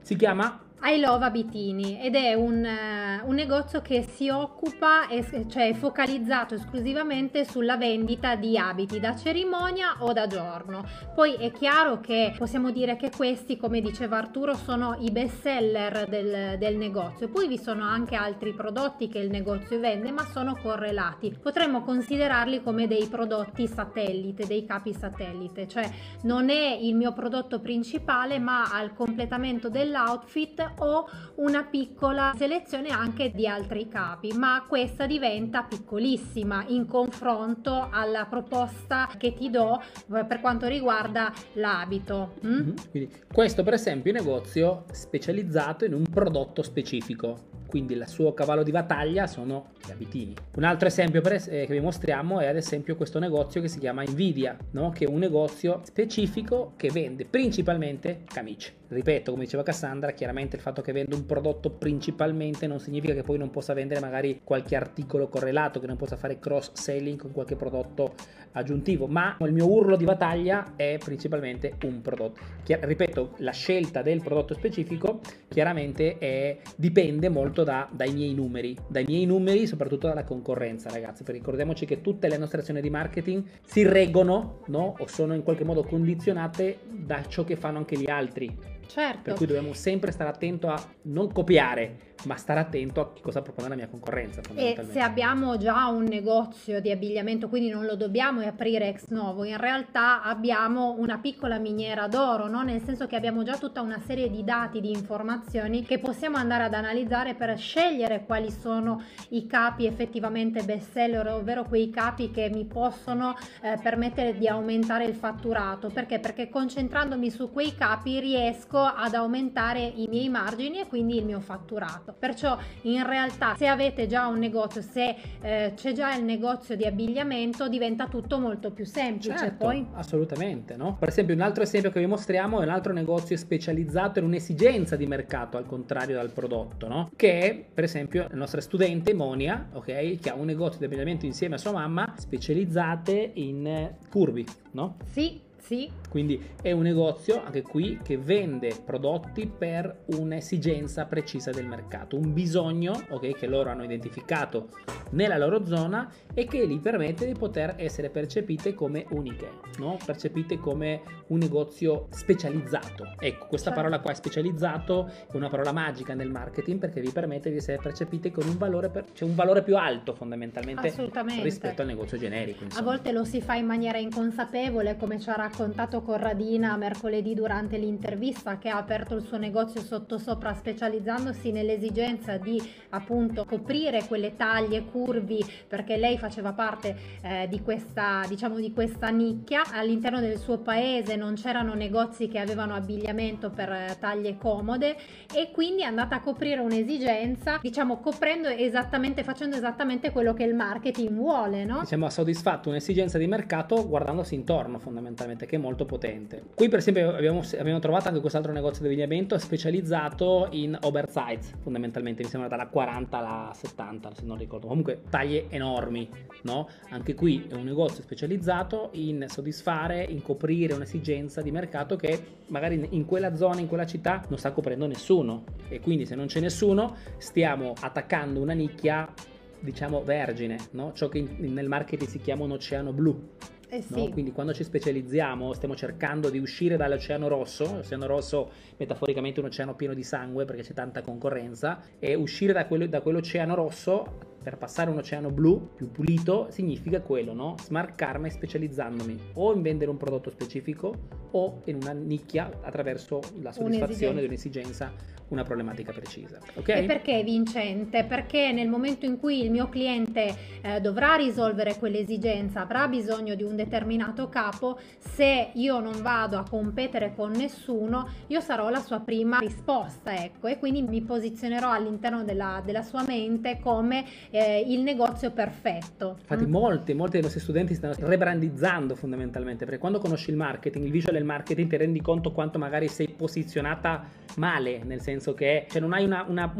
Si 0.05 0.15
chiama 0.15 0.65
i 0.87 0.99
Love 0.99 1.25
Abitini 1.25 1.99
ed 1.99 2.15
è 2.15 2.33
un, 2.35 2.63
uh, 2.63 3.27
un, 3.27 3.33
negozio 3.33 3.81
che 3.81 4.03
si 4.03 4.29
occupa, 4.29 5.09
es- 5.09 5.45
cioè 5.47 5.69
è 5.69 5.73
focalizzato 5.73 6.53
esclusivamente 6.53 7.43
sulla 7.43 7.75
vendita 7.75 8.35
di 8.35 8.57
abiti 8.57 8.99
da 8.99 9.15
cerimonia 9.15 9.95
o 9.99 10.13
da 10.13 10.27
giorno. 10.27 10.85
Poi 11.15 11.33
è 11.35 11.51
chiaro 11.51 12.01
che 12.01 12.33
possiamo 12.37 12.69
dire 12.69 12.97
che 12.97 13.09
questi, 13.09 13.57
come 13.57 13.81
diceva 13.81 14.17
Arturo, 14.17 14.53
sono 14.53 14.95
i 14.99 15.09
best 15.09 15.41
seller 15.41 16.07
del, 16.07 16.57
del 16.59 16.75
negozio. 16.75 17.29
Poi 17.29 17.47
vi 17.47 17.57
sono 17.57 17.83
anche 17.83 18.15
altri 18.15 18.53
prodotti 18.53 19.07
che 19.07 19.19
il 19.19 19.31
negozio 19.31 19.79
vende, 19.79 20.11
ma 20.11 20.25
sono 20.31 20.55
correlati. 20.61 21.35
Potremmo 21.41 21.81
considerarli 21.81 22.61
come 22.61 22.85
dei 22.85 23.07
prodotti 23.07 23.67
satellite, 23.67 24.45
dei 24.45 24.65
capi 24.65 24.93
satellite, 24.93 25.67
cioè 25.67 25.89
non 26.23 26.49
è 26.49 26.77
il 26.79 26.95
mio 26.95 27.11
prodotto 27.11 27.59
principale, 27.59 28.37
ma 28.37 28.71
al 28.71 28.93
completamento 28.93 29.69
dell'outfit 29.95 30.73
ho 30.79 31.07
una 31.35 31.63
piccola 31.63 32.33
selezione 32.37 32.89
anche 32.89 33.31
di 33.31 33.47
altri 33.47 33.87
capi, 33.87 34.33
ma 34.33 34.65
questa 34.67 35.05
diventa 35.05 35.63
piccolissima 35.63 36.65
in 36.67 36.85
confronto 36.85 37.87
alla 37.89 38.25
proposta 38.25 39.09
che 39.17 39.33
ti 39.33 39.49
do 39.49 39.81
eh, 40.13 40.25
per 40.25 40.41
quanto 40.41 40.67
riguarda 40.67 41.31
l'abito. 41.53 42.33
Mm? 42.45 42.53
Mm-hmm. 42.53 42.75
Quindi, 42.91 43.13
questo 43.31 43.63
per 43.63 43.73
esempio 43.73 44.11
è 44.11 44.19
un 44.19 44.25
negozio 44.25 44.83
specializzato 44.91 45.85
in 45.85 45.93
un 45.93 46.03
prodotto 46.03 46.61
specifico 46.61 47.53
quindi 47.75 47.93
il 47.93 48.05
suo 48.07 48.33
cavallo 48.33 48.63
di 48.63 48.71
battaglia 48.71 49.27
sono 49.27 49.71
gli 49.85 49.91
abitini. 49.91 50.33
Un 50.55 50.63
altro 50.63 50.87
esempio 50.87 51.21
es- 51.23 51.47
eh, 51.47 51.65
che 51.65 51.73
vi 51.73 51.81
mostriamo 51.81 52.39
è 52.39 52.47
ad 52.47 52.55
esempio 52.55 52.95
questo 52.95 53.19
negozio 53.19 53.59
che 53.59 53.67
si 53.67 53.79
chiama 53.79 54.03
Nvidia, 54.03 54.55
no? 54.71 54.91
che 54.91 55.03
è 55.03 55.09
un 55.09 55.19
negozio 55.19 55.81
specifico 55.83 56.71
che 56.77 56.89
vende 56.89 57.25
principalmente 57.25 58.21
camicie. 58.25 58.73
Ripeto, 58.87 59.31
come 59.31 59.45
diceva 59.45 59.63
Cassandra, 59.63 60.11
chiaramente 60.11 60.55
il 60.55 60.61
fatto 60.61 60.81
che 60.81 60.91
venda 60.91 61.15
un 61.15 61.25
prodotto 61.25 61.71
principalmente 61.71 62.67
non 62.67 62.79
significa 62.79 63.13
che 63.13 63.23
poi 63.23 63.37
non 63.37 63.49
possa 63.49 63.73
vendere 63.73 63.99
magari 63.99 64.41
qualche 64.43 64.75
articolo 64.75 65.27
correlato, 65.27 65.79
che 65.79 65.87
non 65.87 65.97
possa 65.97 66.15
fare 66.15 66.37
cross 66.37 66.71
selling 66.73 67.19
con 67.19 67.31
qualche 67.31 67.55
prodotto 67.55 68.13
aggiuntivo, 68.51 69.07
ma 69.07 69.35
il 69.41 69.51
mio 69.51 69.67
urlo 69.67 69.95
di 69.95 70.05
battaglia 70.05 70.73
è 70.75 70.97
principalmente 71.03 71.77
un 71.83 72.01
prodotto. 72.01 72.39
Chiar- 72.63 72.83
ripeto, 72.83 73.33
la 73.37 73.51
scelta 73.51 74.01
del 74.01 74.21
prodotto 74.21 74.53
specifico 74.53 75.19
chiaramente 75.47 76.17
è, 76.19 76.59
dipende 76.75 77.27
molto 77.27 77.63
da, 77.63 77.89
dai 77.91 78.13
miei 78.13 78.33
numeri, 78.33 78.77
dai 78.87 79.03
miei 79.05 79.25
numeri, 79.25 79.65
soprattutto 79.65 80.07
dalla 80.07 80.23
concorrenza, 80.23 80.89
ragazzi, 80.89 81.23
perché 81.23 81.39
ricordiamoci 81.39 81.85
che 81.85 82.01
tutte 82.01 82.27
le 82.27 82.37
nostre 82.37 82.61
azioni 82.61 82.81
di 82.81 82.89
marketing 82.89 83.43
si 83.65 83.83
reggono, 83.83 84.61
no? 84.67 84.95
O 84.99 85.07
sono 85.07 85.33
in 85.33 85.43
qualche 85.43 85.63
modo 85.63 85.83
condizionate 85.83 86.77
da 86.87 87.25
ciò 87.27 87.43
che 87.43 87.55
fanno 87.55 87.79
anche 87.79 87.97
gli 87.97 88.09
altri. 88.09 88.73
Certo. 88.87 89.21
Per 89.23 89.33
cui 89.33 89.45
dobbiamo 89.45 89.73
sempre 89.73 90.11
stare 90.11 90.29
attento 90.29 90.67
a 90.67 90.81
non 91.03 91.31
copiare, 91.31 92.13
ma 92.23 92.35
stare 92.37 92.59
attento 92.59 93.01
a 93.01 93.13
che 93.13 93.21
cosa 93.21 93.41
propone 93.41 93.69
la 93.69 93.75
mia 93.75 93.87
concorrenza. 93.87 94.41
E 94.53 94.75
se 94.91 94.99
abbiamo 94.99 95.57
già 95.57 95.87
un 95.87 96.03
negozio 96.03 96.81
di 96.81 96.91
abbigliamento, 96.91 97.49
quindi 97.49 97.69
non 97.69 97.85
lo 97.85 97.95
dobbiamo 97.95 98.41
aprire 98.41 98.89
ex 98.89 99.07
novo, 99.09 99.43
in 99.43 99.57
realtà 99.57 100.23
abbiamo 100.23 100.95
una 100.97 101.17
piccola 101.17 101.57
miniera 101.57 102.07
d'oro, 102.07 102.47
no? 102.47 102.63
nel 102.63 102.81
senso 102.81 103.07
che 103.07 103.15
abbiamo 103.15 103.43
già 103.43 103.57
tutta 103.57 103.81
una 103.81 103.99
serie 103.99 104.29
di 104.29 104.43
dati, 104.43 104.81
di 104.81 104.91
informazioni 104.91 105.83
che 105.83 105.99
possiamo 105.99 106.37
andare 106.37 106.63
ad 106.63 106.73
analizzare 106.73 107.35
per 107.35 107.57
scegliere 107.57 108.25
quali 108.25 108.51
sono 108.51 109.01
i 109.29 109.45
capi 109.45 109.85
effettivamente 109.85 110.63
best 110.63 110.91
seller, 110.91 111.27
ovvero 111.27 111.63
quei 111.63 111.89
capi 111.89 112.31
che 112.31 112.49
mi 112.49 112.65
possono 112.65 113.35
eh, 113.61 113.77
permettere 113.81 114.37
di 114.37 114.47
aumentare 114.47 115.05
il 115.05 115.15
fatturato. 115.15 115.89
Perché? 115.89 116.19
Perché 116.19 116.49
concentrandomi 116.49 117.29
su 117.29 117.51
quei 117.51 117.75
capi 117.75 118.19
riesco 118.19 118.79
ad 118.79 119.13
aumentare 119.13 119.81
i 119.81 120.07
miei 120.07 120.29
margini 120.29 120.79
e 120.79 120.87
quindi 120.87 121.17
il 121.17 121.25
mio 121.25 121.39
fatturato. 121.39 122.04
Perciò 122.13 122.57
in 122.81 123.05
realtà 123.05 123.55
se 123.55 123.67
avete 123.67 124.07
già 124.07 124.27
un 124.27 124.39
negozio, 124.39 124.81
se 124.81 125.15
eh, 125.41 125.73
c'è 125.75 125.91
già 125.93 126.15
il 126.15 126.23
negozio 126.23 126.75
di 126.75 126.85
abbigliamento, 126.85 127.67
diventa 127.67 128.07
tutto 128.07 128.39
molto 128.39 128.71
più 128.71 128.85
semplice. 128.85 129.37
Certo, 129.37 129.65
poi. 129.65 129.85
Assolutamente, 129.93 130.75
no? 130.75 130.95
Per 130.97 131.09
esempio 131.09 131.33
un 131.33 131.41
altro 131.41 131.63
esempio 131.63 131.91
che 131.91 131.99
vi 131.99 132.05
mostriamo 132.05 132.61
è 132.61 132.63
un 132.63 132.69
altro 132.69 132.93
negozio 132.93 133.37
specializzato 133.37 134.19
in 134.19 134.25
un'esigenza 134.25 134.95
di 134.95 135.05
mercato 135.05 135.57
al 135.57 135.65
contrario 135.65 136.15
dal 136.15 136.29
prodotto, 136.29 136.87
no? 136.87 137.11
Che 137.15 137.39
è 137.39 137.65
per 137.73 137.83
esempio 137.83 138.27
la 138.29 138.35
nostra 138.35 138.61
studente 138.61 139.13
Monia, 139.13 139.69
ok? 139.73 140.19
Che 140.19 140.29
ha 140.29 140.35
un 140.35 140.45
negozio 140.45 140.79
di 140.79 140.85
abbigliamento 140.85 141.25
insieme 141.25 141.55
a 141.55 141.57
sua 141.57 141.71
mamma 141.71 142.13
specializzate 142.17 143.31
in 143.35 143.93
curvi, 144.09 144.45
no? 144.71 144.97
Sì, 145.05 145.41
sì. 145.65 145.91
Quindi 146.09 146.39
è 146.61 146.71
un 146.71 146.83
negozio 146.83 147.43
anche 147.43 147.63
qui 147.63 147.99
che 148.03 148.17
vende 148.17 148.75
prodotti 148.85 149.47
per 149.47 150.03
un'esigenza 150.17 151.05
precisa 151.05 151.49
del 151.49 151.65
mercato, 151.65 152.17
un 152.17 152.33
bisogno 152.33 153.03
okay, 153.09 153.33
che 153.33 153.47
loro 153.47 153.71
hanno 153.71 153.83
identificato 153.83 154.69
nella 155.11 155.37
loro 155.37 155.65
zona 155.65 156.11
e 156.33 156.45
che 156.45 156.67
gli 156.67 156.79
permette 156.79 157.25
di 157.25 157.33
poter 157.33 157.75
essere 157.77 158.09
percepite 158.09 158.75
come 158.75 159.05
uniche, 159.09 159.49
no? 159.79 159.97
percepite 160.05 160.59
come 160.59 161.01
un 161.27 161.39
negozio 161.39 162.07
specializzato. 162.11 163.15
Ecco, 163.19 163.47
questa 163.47 163.69
certo. 163.69 163.81
parola 163.81 163.99
qua 163.99 164.11
è 164.11 164.15
specializzato, 164.15 165.09
è 165.31 165.35
una 165.35 165.49
parola 165.49 165.71
magica 165.71 166.13
nel 166.13 166.29
marketing 166.29 166.79
perché 166.79 167.01
vi 167.01 167.09
permette 167.09 167.49
di 167.49 167.57
essere 167.57 167.79
percepite 167.81 168.29
con 168.29 168.47
un 168.47 168.57
valore, 168.57 168.89
per, 168.89 169.05
cioè 169.13 169.27
un 169.27 169.35
valore 169.35 169.63
più 169.63 169.77
alto 169.77 170.13
fondamentalmente 170.13 170.93
rispetto 171.41 171.81
al 171.81 171.87
negozio 171.87 172.17
generico. 172.19 172.63
Insomma. 172.63 172.81
A 172.81 172.83
volte 172.83 173.11
lo 173.11 173.23
si 173.23 173.41
fa 173.41 173.55
in 173.55 173.65
maniera 173.65 173.97
inconsapevole, 173.97 174.95
come 174.97 175.19
ci 175.19 175.29
ha 175.29 175.33
raccontato 175.33 175.54
Corradina 175.55 176.75
mercoledì 176.75 177.33
durante 177.33 177.77
l'intervista 177.77 178.57
che 178.57 178.67
ha 178.67 178.77
aperto 178.77 179.15
il 179.15 179.23
suo 179.23 179.37
negozio 179.37 179.81
sottosopra 179.81 180.53
specializzandosi 180.53 181.51
nell'esigenza 181.51 182.37
di 182.37 182.61
appunto 182.89 183.45
coprire 183.45 184.03
quelle 184.05 184.35
taglie 184.35 184.83
curvi 184.83 185.43
perché 185.67 185.95
lei 185.95 186.17
faceva 186.17 186.51
parte 186.51 186.95
eh, 187.21 187.47
di 187.49 187.61
questa 187.61 188.23
diciamo 188.27 188.57
di 188.57 188.73
questa 188.73 189.07
nicchia 189.09 189.63
all'interno 189.71 190.19
del 190.19 190.37
suo 190.37 190.57
paese 190.57 191.15
non 191.15 191.35
c'erano 191.35 191.73
negozi 191.73 192.27
che 192.27 192.39
avevano 192.39 192.73
abbigliamento 192.75 193.49
per 193.49 193.71
eh, 193.71 193.97
taglie 193.97 194.37
comode 194.37 194.97
e 195.33 195.51
quindi 195.51 195.83
è 195.83 195.85
andata 195.85 196.17
a 196.17 196.19
coprire 196.19 196.59
un'esigenza 196.59 197.59
diciamo 197.61 197.99
coprendo 197.99 198.49
esattamente 198.49 199.23
facendo 199.23 199.55
esattamente 199.55 200.11
quello 200.11 200.33
che 200.33 200.43
il 200.43 200.53
marketing 200.53 201.11
vuole 201.11 201.63
no? 201.63 201.79
diciamo 201.79 202.05
ha 202.05 202.09
soddisfatto 202.09 202.69
un'esigenza 202.69 203.17
di 203.17 203.27
mercato 203.27 203.87
guardandosi 203.87 204.35
intorno 204.35 204.79
fondamentalmente 204.79 205.44
che 205.45 205.55
è 205.55 205.59
molto 205.59 205.85
potente. 205.85 206.43
Qui 206.55 206.69
per 206.69 206.79
esempio 206.79 207.13
abbiamo, 207.13 207.41
abbiamo 207.57 207.79
trovato 207.79 208.07
anche 208.07 208.19
quest'altro 208.19 208.51
negozio 208.51 208.81
di 208.81 208.87
abbigliamento 208.87 209.37
specializzato 209.37 210.47
in 210.51 210.77
oversize, 210.81 211.53
fondamentalmente 211.61 212.23
mi 212.23 212.29
sembra 212.29 212.49
dalla 212.49 212.67
40 212.67 213.17
alla 213.17 213.51
70 213.53 214.13
se 214.15 214.25
non 214.25 214.37
ricordo, 214.37 214.67
comunque 214.67 215.01
taglie 215.09 215.45
enormi, 215.49 216.09
no? 216.43 216.67
Anche 216.89 217.13
qui 217.13 217.47
è 217.49 217.53
un 217.53 217.63
negozio 217.63 218.03
specializzato 218.03 218.89
in 218.93 219.25
soddisfare, 219.27 220.03
in 220.03 220.21
coprire 220.21 220.73
un'esigenza 220.73 221.41
di 221.41 221.51
mercato 221.51 221.95
che 221.95 222.19
magari 222.47 222.87
in 222.91 223.05
quella 223.05 223.35
zona, 223.35 223.59
in 223.59 223.67
quella 223.67 223.85
città 223.85 224.23
non 224.27 224.37
sta 224.37 224.51
coprendo 224.51 224.85
nessuno 224.85 225.43
e 225.67 225.79
quindi 225.79 226.05
se 226.05 226.15
non 226.15 226.27
c'è 226.27 226.39
nessuno 226.39 226.95
stiamo 227.17 227.73
attaccando 227.79 228.39
una 228.39 228.53
nicchia 228.53 229.11
diciamo 229.59 230.03
vergine, 230.03 230.57
no? 230.71 230.93
ciò 230.93 231.09
che 231.09 231.17
in, 231.17 231.53
nel 231.53 231.67
marketing 231.67 232.09
si 232.09 232.19
chiama 232.19 232.43
un 232.43 232.51
oceano 232.51 232.93
blu. 232.93 233.29
Eh 233.69 233.81
sì. 233.81 233.95
no? 233.95 234.09
Quindi 234.09 234.31
quando 234.31 234.53
ci 234.53 234.63
specializziamo 234.63 235.53
stiamo 235.53 235.75
cercando 235.75 236.29
di 236.29 236.39
uscire 236.39 236.77
dall'oceano 236.77 237.27
rosso, 237.27 237.75
l'oceano 237.75 238.05
rosso 238.05 238.51
metaforicamente 238.77 239.39
è 239.39 239.43
un 239.43 239.49
oceano 239.49 239.75
pieno 239.75 239.93
di 239.93 240.03
sangue 240.03 240.45
perché 240.45 240.61
c'è 240.61 240.73
tanta 240.73 241.01
concorrenza, 241.01 241.81
e 241.99 242.15
uscire 242.15 242.53
da, 242.53 242.65
quello, 242.65 242.87
da 242.87 243.01
quell'oceano 243.01 243.55
rosso 243.55 244.33
per 244.45 244.57
passare 244.57 244.91
un 244.91 244.97
oceano 244.97 245.31
blu 245.31 245.69
più 245.75 245.89
pulito 245.89 246.47
significa 246.51 247.01
quello, 247.01 247.33
no? 247.33 247.55
Smarcarmi 247.59 248.29
specializzandomi 248.29 249.31
o 249.33 249.51
in 249.53 249.63
vendere 249.63 249.89
un 249.89 249.97
prodotto 249.97 250.29
specifico 250.29 250.93
o 251.31 251.61
in 251.65 251.77
una 251.81 251.93
nicchia 251.93 252.51
attraverso 252.61 253.21
la 253.41 253.51
soddisfazione 253.51 254.19
di 254.19 254.27
un'esigenza 254.27 254.93
una 255.29 255.43
problematica 255.43 255.91
precisa. 255.91 256.39
Okay? 256.55 256.83
E 256.83 256.85
perché 256.85 257.23
vincente? 257.23 258.03
Perché 258.03 258.51
nel 258.51 258.67
momento 258.67 259.05
in 259.05 259.17
cui 259.17 259.43
il 259.43 259.51
mio 259.51 259.69
cliente 259.69 260.35
eh, 260.61 260.79
dovrà 260.81 261.15
risolvere 261.15 261.77
quell'esigenza, 261.77 262.61
avrà 262.61 262.87
bisogno 262.87 263.35
di 263.35 263.43
un 263.43 263.55
determinato 263.55 264.29
capo, 264.29 264.79
se 264.99 265.49
io 265.53 265.79
non 265.79 266.01
vado 266.01 266.37
a 266.37 266.45
competere 266.47 267.13
con 267.15 267.31
nessuno, 267.31 268.07
io 268.27 268.39
sarò 268.39 268.69
la 268.69 268.79
sua 268.79 268.99
prima 268.99 269.39
risposta, 269.39 270.15
ecco, 270.23 270.47
e 270.47 270.59
quindi 270.59 270.81
mi 270.81 271.01
posizionerò 271.01 271.71
all'interno 271.71 272.23
della, 272.23 272.61
della 272.63 272.83
sua 272.83 273.03
mente 273.03 273.59
come 273.61 274.05
eh, 274.29 274.63
il 274.67 274.81
negozio 274.81 275.31
perfetto. 275.31 276.17
Infatti, 276.19 276.45
mm. 276.45 276.51
molti, 276.51 276.93
molti 276.93 277.13
dei 277.13 277.21
nostri 277.21 277.39
studenti 277.41 277.73
stanno 277.73 277.95
rebrandizzando 277.97 278.95
fondamentalmente, 278.95 279.65
perché 279.65 279.79
quando 279.79 279.99
conosci 279.99 280.29
il 280.29 280.35
marketing, 280.35 280.85
il 280.85 280.91
visual 280.91 281.15
del 281.15 281.25
marketing, 281.25 281.69
ti 281.69 281.77
rendi 281.77 282.01
conto 282.01 282.31
quanto 282.31 282.59
magari 282.59 282.87
sei 282.87 283.07
posizionata 283.09 284.23
male, 284.35 284.83
nel 284.83 285.01
senso 285.01 285.14
che 285.33 285.67
cioè, 285.69 285.81
non 285.81 285.93
hai 285.93 286.03
una, 286.05 286.25
una, 286.27 286.53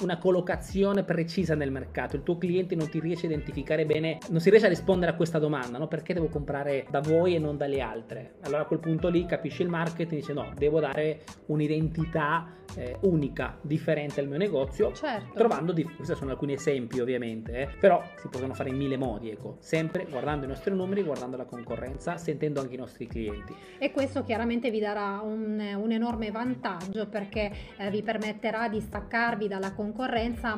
una, 0.00 0.18
collocazione 0.18 1.02
precisa 1.04 1.54
nel 1.54 1.70
mercato, 1.70 2.16
il 2.16 2.22
tuo 2.22 2.38
cliente 2.38 2.74
non 2.74 2.88
ti 2.88 3.00
riesce 3.00 3.26
a 3.26 3.28
identificare 3.30 3.84
bene, 3.84 4.18
non 4.30 4.40
si 4.40 4.48
riesce 4.48 4.66
a 4.66 4.70
rispondere 4.70 5.12
a 5.12 5.14
questa 5.14 5.38
domanda, 5.38 5.78
no? 5.78 5.88
perché 5.88 6.14
devo 6.14 6.28
comprare 6.28 6.86
da 6.90 7.00
voi 7.00 7.34
e 7.34 7.38
non 7.38 7.56
dalle 7.56 7.80
altre? 7.80 8.34
Allora 8.42 8.62
a 8.62 8.64
quel 8.64 8.78
punto 8.80 9.08
lì 9.08 9.26
capisci 9.26 9.62
il 9.62 9.68
marketing 9.68 10.12
e 10.12 10.16
dice 10.16 10.32
no, 10.32 10.52
devo 10.56 10.80
dare 10.80 11.20
un'identità 11.46 12.60
eh, 12.74 12.96
unica, 13.02 13.58
differente 13.60 14.20
al 14.20 14.28
mio 14.28 14.38
negozio, 14.38 14.92
certo. 14.92 15.34
trovando, 15.34 15.72
di, 15.72 15.84
questi 15.84 16.14
sono 16.14 16.30
alcuni 16.30 16.54
esempi 16.54 17.00
ovviamente, 17.00 17.52
eh, 17.52 17.68
però 17.78 18.02
si 18.16 18.28
possono 18.28 18.54
fare 18.54 18.70
in 18.70 18.76
mille 18.76 18.96
modi, 18.96 19.30
ecco, 19.30 19.56
sempre 19.60 20.06
guardando 20.08 20.44
i 20.44 20.48
nostri 20.48 20.74
numeri, 20.74 21.02
guardando 21.02 21.36
la 21.36 21.44
concorrenza, 21.44 22.16
sentendo 22.16 22.60
anche 22.60 22.74
i 22.74 22.78
nostri 22.78 23.06
clienti. 23.06 23.54
E 23.78 23.90
questo 23.90 24.24
chiaramente 24.24 24.70
vi 24.70 24.80
darà 24.80 25.20
un, 25.22 25.60
un 25.76 25.92
enorme 25.92 26.30
vantaggio 26.30 27.06
perché 27.08 27.52
eh, 27.76 27.90
vi 27.90 28.02
permetterà 28.02 28.68
di 28.68 28.80
staccarvi 28.80 29.48
dalla 29.48 29.72
concorrenza, 29.72 29.90